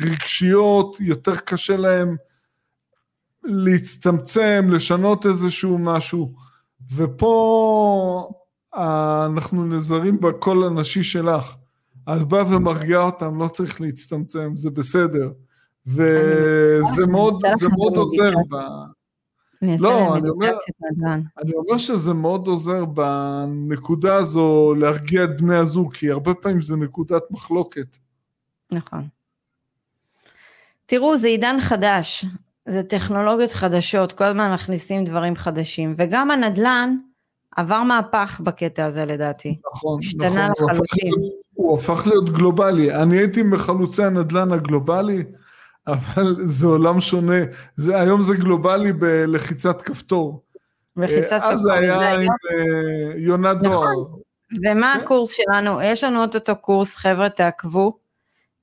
רגשיות, 0.00 0.96
יותר 1.00 1.36
קשה 1.36 1.76
להם 1.76 2.16
להצטמצם, 3.48 4.66
לשנות 4.70 5.26
איזשהו 5.26 5.78
משהו, 5.78 6.32
ופה 6.94 8.30
אנחנו 9.26 9.64
נזרים 9.64 10.20
בקול 10.20 10.64
הנשי 10.64 11.02
שלך. 11.02 11.56
את 12.08 12.22
באה 12.22 12.54
ומרגיעה 12.54 13.02
אותם, 13.02 13.42
לא 13.42 13.48
צריך 13.48 13.80
להצטמצם, 13.80 14.52
זה 14.56 14.70
בסדר. 14.70 15.30
וזה 15.86 17.06
מאוד, 17.08 17.42
זה 17.54 17.68
מאוד 17.68 17.96
עוזר 17.96 18.30
ב... 18.50 18.56
לא, 19.62 20.16
אני 20.16 20.28
אומר, 20.28 20.52
אני 21.42 21.52
אומר 21.54 21.78
שזה 21.78 22.14
מאוד 22.14 22.46
עוזר 22.46 22.84
בנקודה 22.84 24.14
הזו 24.14 24.74
להרגיע 24.78 25.24
את 25.24 25.40
בני 25.40 25.56
הזוג, 25.56 25.94
כי 25.94 26.10
הרבה 26.10 26.34
פעמים 26.34 26.62
זה 26.62 26.76
נקודת 26.76 27.22
מחלוקת. 27.30 27.98
נכון. 28.72 29.08
תראו, 30.86 31.16
זה 31.16 31.26
עידן 31.26 31.56
חדש, 31.60 32.24
זה 32.68 32.82
טכנולוגיות 32.82 33.52
חדשות, 33.52 34.12
כל 34.12 34.24
הזמן 34.24 34.52
מכניסים 34.52 35.04
דברים 35.04 35.36
חדשים, 35.36 35.94
וגם 35.96 36.30
הנדל"ן 36.30 36.96
עבר 37.56 37.82
מהפך 37.82 38.40
בקטע 38.44 38.84
הזה 38.84 39.04
לדעתי. 39.04 39.58
נכון, 39.74 40.00
השתנה 40.04 40.48
נכון. 40.48 40.70
לחלוטין. 40.70 41.12
הוא 41.54 41.78
הפך 41.78 42.06
להיות 42.06 42.30
גלובלי. 42.30 42.94
אני 42.94 43.18
הייתי 43.18 43.42
מחלוצי 43.42 44.04
הנדל"ן 44.04 44.52
הגלובלי, 44.52 45.24
אבל 45.86 46.36
זה 46.44 46.66
עולם 46.66 47.00
שונה. 47.00 47.38
זה, 47.76 48.00
היום 48.00 48.22
זה 48.22 48.34
גלובלי 48.34 48.92
בלחיצת 48.92 49.82
כפתור. 49.82 50.44
לחיצת 50.96 51.36
כפתור. 51.36 51.50
אז 51.50 51.60
זה 51.60 51.72
היה 51.72 52.14
עם 52.14 52.20
אה, 52.20 53.12
יונת 53.16 53.56
נכון. 53.56 53.70
דואר. 53.70 54.18
ומה 54.64 54.94
כן? 54.96 55.00
הקורס 55.04 55.32
שלנו? 55.32 55.82
יש 55.82 56.04
לנו 56.04 56.22
אותו 56.22 56.56
קורס, 56.56 56.96
חבר'ה, 56.96 57.28
תעקבו. 57.28 57.98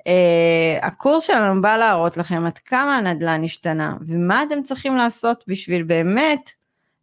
Uh, 0.06 0.86
הקורס 0.86 1.24
שלנו 1.24 1.62
בא 1.62 1.78
להראות 1.78 2.18
לכם 2.18 2.46
עד 2.46 2.58
כמה 2.58 2.98
הנדל"ן 2.98 3.44
השתנה, 3.44 3.96
ומה 4.08 4.44
אתם 4.44 4.64
צריכים 4.64 4.96
לעשות 4.96 5.44
בשביל 5.48 5.84
באמת 5.84 6.52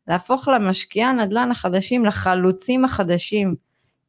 להפוך 0.08 0.48
למשקיעי 0.48 1.04
הנדל"ן 1.04 1.50
החדשים, 1.50 2.04
לחלוצים 2.04 2.84
החדשים, 2.84 3.54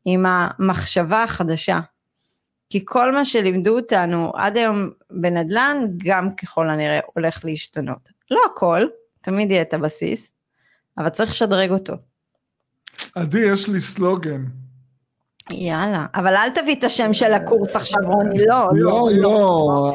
עם 0.05 0.25
המחשבה 0.27 1.23
החדשה. 1.23 1.79
כי 2.69 2.81
כל 2.85 3.11
מה 3.11 3.25
שלימדו 3.25 3.75
אותנו 3.75 4.31
עד 4.35 4.57
היום 4.57 4.89
בנדל"ן, 5.11 5.77
גם 5.97 6.35
ככל 6.35 6.69
הנראה 6.69 6.99
הולך 7.13 7.45
להשתנות. 7.45 8.09
לא 8.31 8.39
הכל, 8.51 8.85
תמיד 9.21 9.51
יהיה 9.51 9.61
את 9.61 9.73
הבסיס, 9.73 10.31
אבל 10.97 11.09
צריך 11.09 11.31
לשדרג 11.31 11.71
אותו. 11.71 11.93
עדי, 13.15 13.39
יש 13.39 13.67
לי 13.67 13.79
סלוגן. 13.79 14.45
יאללה, 15.51 16.05
אבל 16.15 16.35
אל 16.35 16.49
תביא 16.49 16.75
את 16.75 16.83
השם 16.83 17.13
של 17.13 17.33
הקורס 17.33 17.75
עכשיו, 17.75 17.99
רוני, 18.05 18.45
לא, 18.45 18.69
לא. 18.73 19.09
לא, 19.11 19.21
לא, 19.21 19.91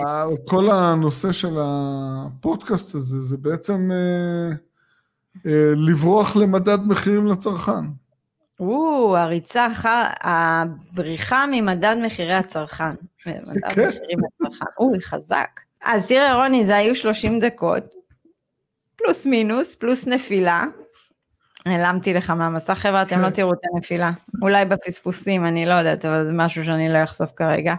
כל 0.46 0.70
הנושא 0.70 1.32
של 1.32 1.56
הפודקאסט 1.60 2.94
הזה, 2.94 3.20
זה 3.20 3.36
בעצם 3.36 3.90
אה, 3.92 4.56
אה, 5.46 5.72
לברוח 5.76 6.36
למדד 6.36 6.78
מחירים 6.86 7.26
לצרכן. 7.26 7.84
או, 8.60 9.16
הריצה, 9.16 9.66
הבריחה 10.20 11.44
ממדד 11.50 11.96
מחירי 12.02 12.34
הצרכן. 12.34 12.90
מדד 13.26 13.72
כן. 13.74 13.88
מחירים 13.88 14.18
לצרכן, 14.18 14.64
אוי, 14.78 15.00
חזק. 15.00 15.60
אז 15.84 16.06
תראה, 16.06 16.34
רוני, 16.34 16.66
זה 16.66 16.76
היו 16.76 16.94
30 16.94 17.40
דקות, 17.40 17.82
פלוס 18.96 19.26
מינוס, 19.26 19.74
פלוס 19.74 20.06
נפילה. 20.06 20.64
העלמתי 21.68 22.12
לך 22.12 22.30
מהמסך, 22.30 22.74
חבר'ה, 22.74 23.02
אתם 23.02 23.20
לא 23.20 23.26
כן. 23.26 23.32
תראו 23.32 23.52
את 23.52 23.58
הנפילה. 23.74 24.10
אולי 24.42 24.64
בפספוסים, 24.64 25.46
אני 25.46 25.66
לא 25.66 25.74
יודעת, 25.74 26.04
אבל 26.04 26.24
זה 26.24 26.32
משהו 26.32 26.64
שאני 26.64 26.88
לא 26.88 27.02
אחשוף 27.02 27.32
כרגע. 27.36 27.74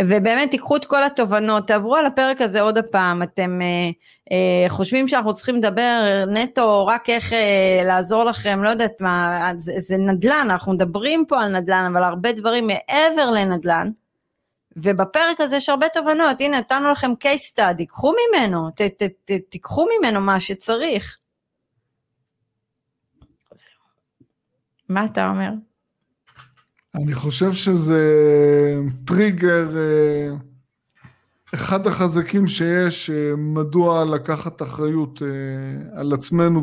ובאמת, 0.00 0.50
תיקחו 0.50 0.76
את 0.76 0.84
כל 0.84 1.04
התובנות, 1.04 1.66
תעברו 1.66 1.96
על 1.96 2.06
הפרק 2.06 2.40
הזה 2.40 2.60
עוד 2.60 2.78
הפעם, 2.78 3.22
אתם 3.22 3.62
אה, 3.62 3.90
אה, 4.32 4.68
חושבים 4.68 5.08
שאנחנו 5.08 5.34
צריכים 5.34 5.54
לדבר 5.54 6.24
נטו 6.32 6.86
רק 6.86 7.10
איך 7.10 7.32
אה, 7.32 7.80
לעזור 7.84 8.24
לכם, 8.24 8.62
לא 8.62 8.68
יודעת 8.68 9.00
מה, 9.00 9.50
זה, 9.58 9.72
זה 9.78 9.96
נדל"ן, 9.96 10.48
אנחנו 10.50 10.72
מדברים 10.72 11.24
פה 11.28 11.42
על 11.42 11.56
נדל"ן, 11.56 11.90
אבל 11.92 12.02
הרבה 12.02 12.32
דברים 12.32 12.66
מעבר 12.66 13.30
לנדל"ן. 13.30 13.90
ובפרק 14.76 15.40
הזה 15.40 15.56
יש 15.56 15.68
הרבה 15.68 15.88
תובנות, 15.88 16.40
הנה 16.40 16.58
נתנו 16.58 16.90
לכם 16.90 17.10
case 17.24 17.54
study, 17.54 17.86
קחו 17.88 18.12
ממנו, 18.12 18.70
ת, 18.70 18.82
ת, 18.82 19.02
ת, 19.24 19.30
תיקחו 19.48 19.86
ממנו 19.98 20.20
מה 20.20 20.40
שצריך. 20.40 21.16
מה 24.88 25.04
אתה 25.04 25.28
אומר? 25.28 25.50
אני 26.94 27.14
חושב 27.14 27.52
שזה 27.52 28.02
טריגר, 29.04 29.76
אה, 29.76 30.36
אחד 31.54 31.86
החזקים 31.86 32.46
שיש, 32.46 33.10
אה, 33.10 33.36
מדוע 33.36 34.04
לקחת 34.04 34.62
אחריות 34.62 35.22
אה, 35.22 36.00
על 36.00 36.12
עצמנו 36.12 36.62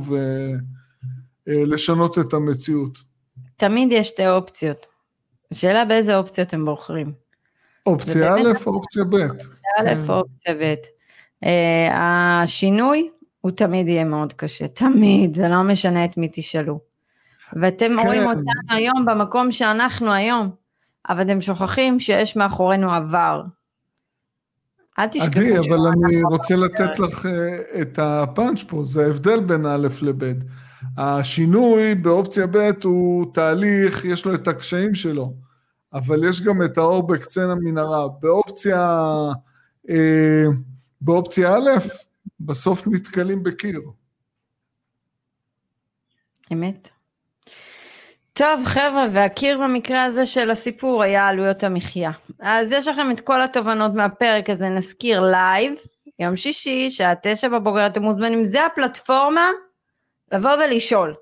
ולשנות 1.47 2.19
את 2.19 2.33
המציאות. 2.33 2.97
תמיד 3.57 3.91
יש 3.91 4.07
שתי 4.07 4.29
אופציות. 4.29 4.85
השאלה 5.51 5.85
באיזה 5.85 6.17
אופציה 6.17 6.43
אתם 6.43 6.65
בוחרים. 6.65 7.13
אופציה 7.85 8.35
א' 8.35 8.41
או 8.65 8.73
אופציה 8.73 9.03
ב'. 9.03 9.15
א' 9.15 9.93
או 10.09 10.13
אופציה 10.13 10.53
ב'. 10.53 10.73
השינוי 11.91 13.09
הוא 13.41 13.51
תמיד 13.51 13.87
יהיה 13.87 14.03
מאוד 14.03 14.33
קשה, 14.33 14.67
תמיד, 14.67 15.33
זה 15.33 15.47
לא 15.47 15.63
משנה 15.63 16.05
את 16.05 16.17
מי 16.17 16.29
תשאלו. 16.31 16.94
ואתם 17.53 17.91
כן. 17.99 18.07
רואים 18.07 18.23
אותנו 18.25 18.43
היום 18.69 19.05
במקום 19.05 19.51
שאנחנו 19.51 20.13
היום, 20.13 20.49
אבל 21.09 21.21
אתם 21.21 21.41
שוכחים 21.41 21.99
שיש 21.99 22.35
מאחורינו 22.35 22.93
עבר. 22.93 23.43
אל 24.99 25.07
תשכחו. 25.07 25.25
עדי, 25.25 25.57
אבל 25.57 25.79
אני 25.87 26.23
רוצה 26.23 26.55
לתת 26.55 26.99
לך 26.99 27.25
אה, 27.25 27.81
את 27.81 27.99
הפאנץ' 28.01 28.63
פה, 28.63 28.81
זה 28.85 29.05
ההבדל 29.05 29.39
בין 29.39 29.65
א' 29.65 29.87
לב'. 30.01 30.33
השינוי 30.97 31.95
באופציה 31.95 32.47
ב' 32.47 32.69
הוא 32.83 33.33
תהליך, 33.33 34.05
יש 34.05 34.25
לו 34.25 34.35
את 34.35 34.47
הקשיים 34.47 34.95
שלו, 34.95 35.33
אבל 35.93 36.29
יש 36.29 36.41
גם 36.41 36.63
את 36.63 36.77
האור 36.77 37.07
בקצה 37.07 37.43
המנהרה. 37.43 38.07
באופציה, 38.19 38.99
אה, 39.89 40.45
באופציה 41.01 41.55
א', 41.57 41.69
בסוף 42.39 42.87
נתקלים 42.87 43.43
בקיר. 43.43 43.81
אמת. 46.53 46.94
טוב 48.37 48.65
חבר'ה, 48.65 49.07
והקיר 49.11 49.59
במקרה 49.59 50.03
הזה 50.03 50.25
של 50.25 50.51
הסיפור 50.51 51.03
היה 51.03 51.27
עלויות 51.27 51.63
המחיה. 51.63 52.11
אז 52.39 52.71
יש 52.71 52.87
לכם 52.87 53.11
את 53.11 53.19
כל 53.19 53.41
התובנות 53.41 53.93
מהפרק 53.93 54.49
הזה, 54.49 54.69
נזכיר 54.69 55.21
לייב, 55.21 55.73
יום 56.19 56.35
שישי, 56.35 56.89
שעה 56.91 57.13
תשע 57.23 57.47
בבוקר, 57.47 57.85
אתם 57.85 58.01
מוזמנים, 58.01 58.45
זה 58.45 58.65
הפלטפורמה 58.65 59.49
לבוא 60.31 60.49
ולשאול. 60.51 61.15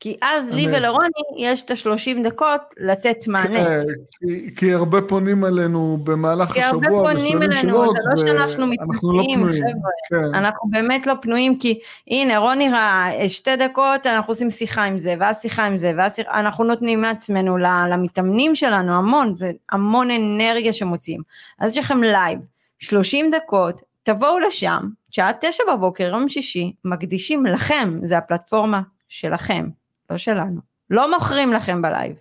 כי 0.00 0.16
אז 0.22 0.50
לי 0.50 0.66
ולרוני 0.66 1.08
יש 1.36 1.62
את 1.62 1.70
השלושים 1.70 2.22
דקות 2.22 2.60
לתת 2.78 3.26
מענה. 3.26 3.58
כן, 3.58 3.82
כי, 4.10 4.54
כי 4.56 4.74
הרבה 4.74 5.02
פונים 5.02 5.44
אלינו 5.44 5.98
במהלך 6.04 6.50
השבוע, 6.50 6.80
כי 6.80 6.86
הרבה 6.86 6.88
פונים 6.88 7.42
אלינו, 7.42 7.84
זה 8.00 8.10
לא 8.10 8.16
שאנחנו 8.16 8.66
לא 8.66 8.72
מתנשאים, 8.72 9.46
לא 9.46 9.52
חבר'ה. 9.52 9.90
כן. 10.10 10.34
אנחנו 10.34 10.70
באמת 10.70 11.06
לא 11.06 11.14
פנויים, 11.20 11.58
כי 11.58 11.78
הנה, 12.08 12.38
רוני 12.38 12.68
ראה, 12.68 13.28
שתי 13.28 13.56
דקות 13.56 14.06
אנחנו 14.06 14.30
עושים 14.30 14.50
שיחה 14.50 14.82
עם 14.82 14.98
זה, 14.98 15.14
ואז 15.18 15.40
שיחה 15.40 15.66
עם 15.66 15.76
זה, 15.76 15.92
ואז 15.96 16.16
שיחה, 16.16 16.40
אנחנו 16.40 16.64
נותנים 16.64 17.00
מעצמנו 17.00 17.58
למתאמנים 17.90 18.54
שלנו 18.54 18.92
המון, 18.92 19.34
זה 19.34 19.52
המון 19.72 20.08
אנרגיה 20.10 20.72
שמוציאים. 20.72 21.20
אז 21.58 21.76
יש 21.76 21.84
לכם 21.84 22.02
לייב, 22.02 22.38
30 22.78 23.30
דקות, 23.30 23.80
תבואו 24.02 24.38
לשם, 24.38 24.80
שעה 25.10 25.30
תשע 25.40 25.62
בבוקר, 25.72 26.04
יום 26.04 26.28
שישי, 26.28 26.72
מקדישים 26.84 27.46
לכם, 27.46 27.98
זה 28.02 28.18
הפלטפורמה 28.18 28.80
שלכם. 29.08 29.79
לא 30.10 30.16
שלנו. 30.16 30.60
לא 30.90 31.14
מוכרים 31.14 31.52
לכם 31.52 31.82
בלייב. 31.82 32.16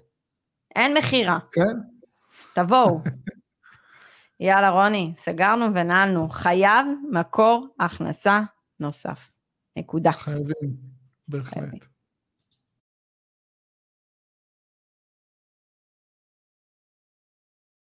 אין 0.76 0.98
מכירה. 0.98 1.40
כן. 1.52 1.78
תבואו. 2.54 3.02
יאללה 4.40 4.70
רוני, 4.70 5.14
סגרנו 5.16 5.66
ונעלנו. 5.74 6.30
חייב 6.30 6.88
מקור 7.12 7.68
הכנסה 7.80 8.42
נוסף. 8.80 9.34
נקודה. 9.78 10.12
חייבים, 10.12 10.76
בהחלט. 11.28 11.86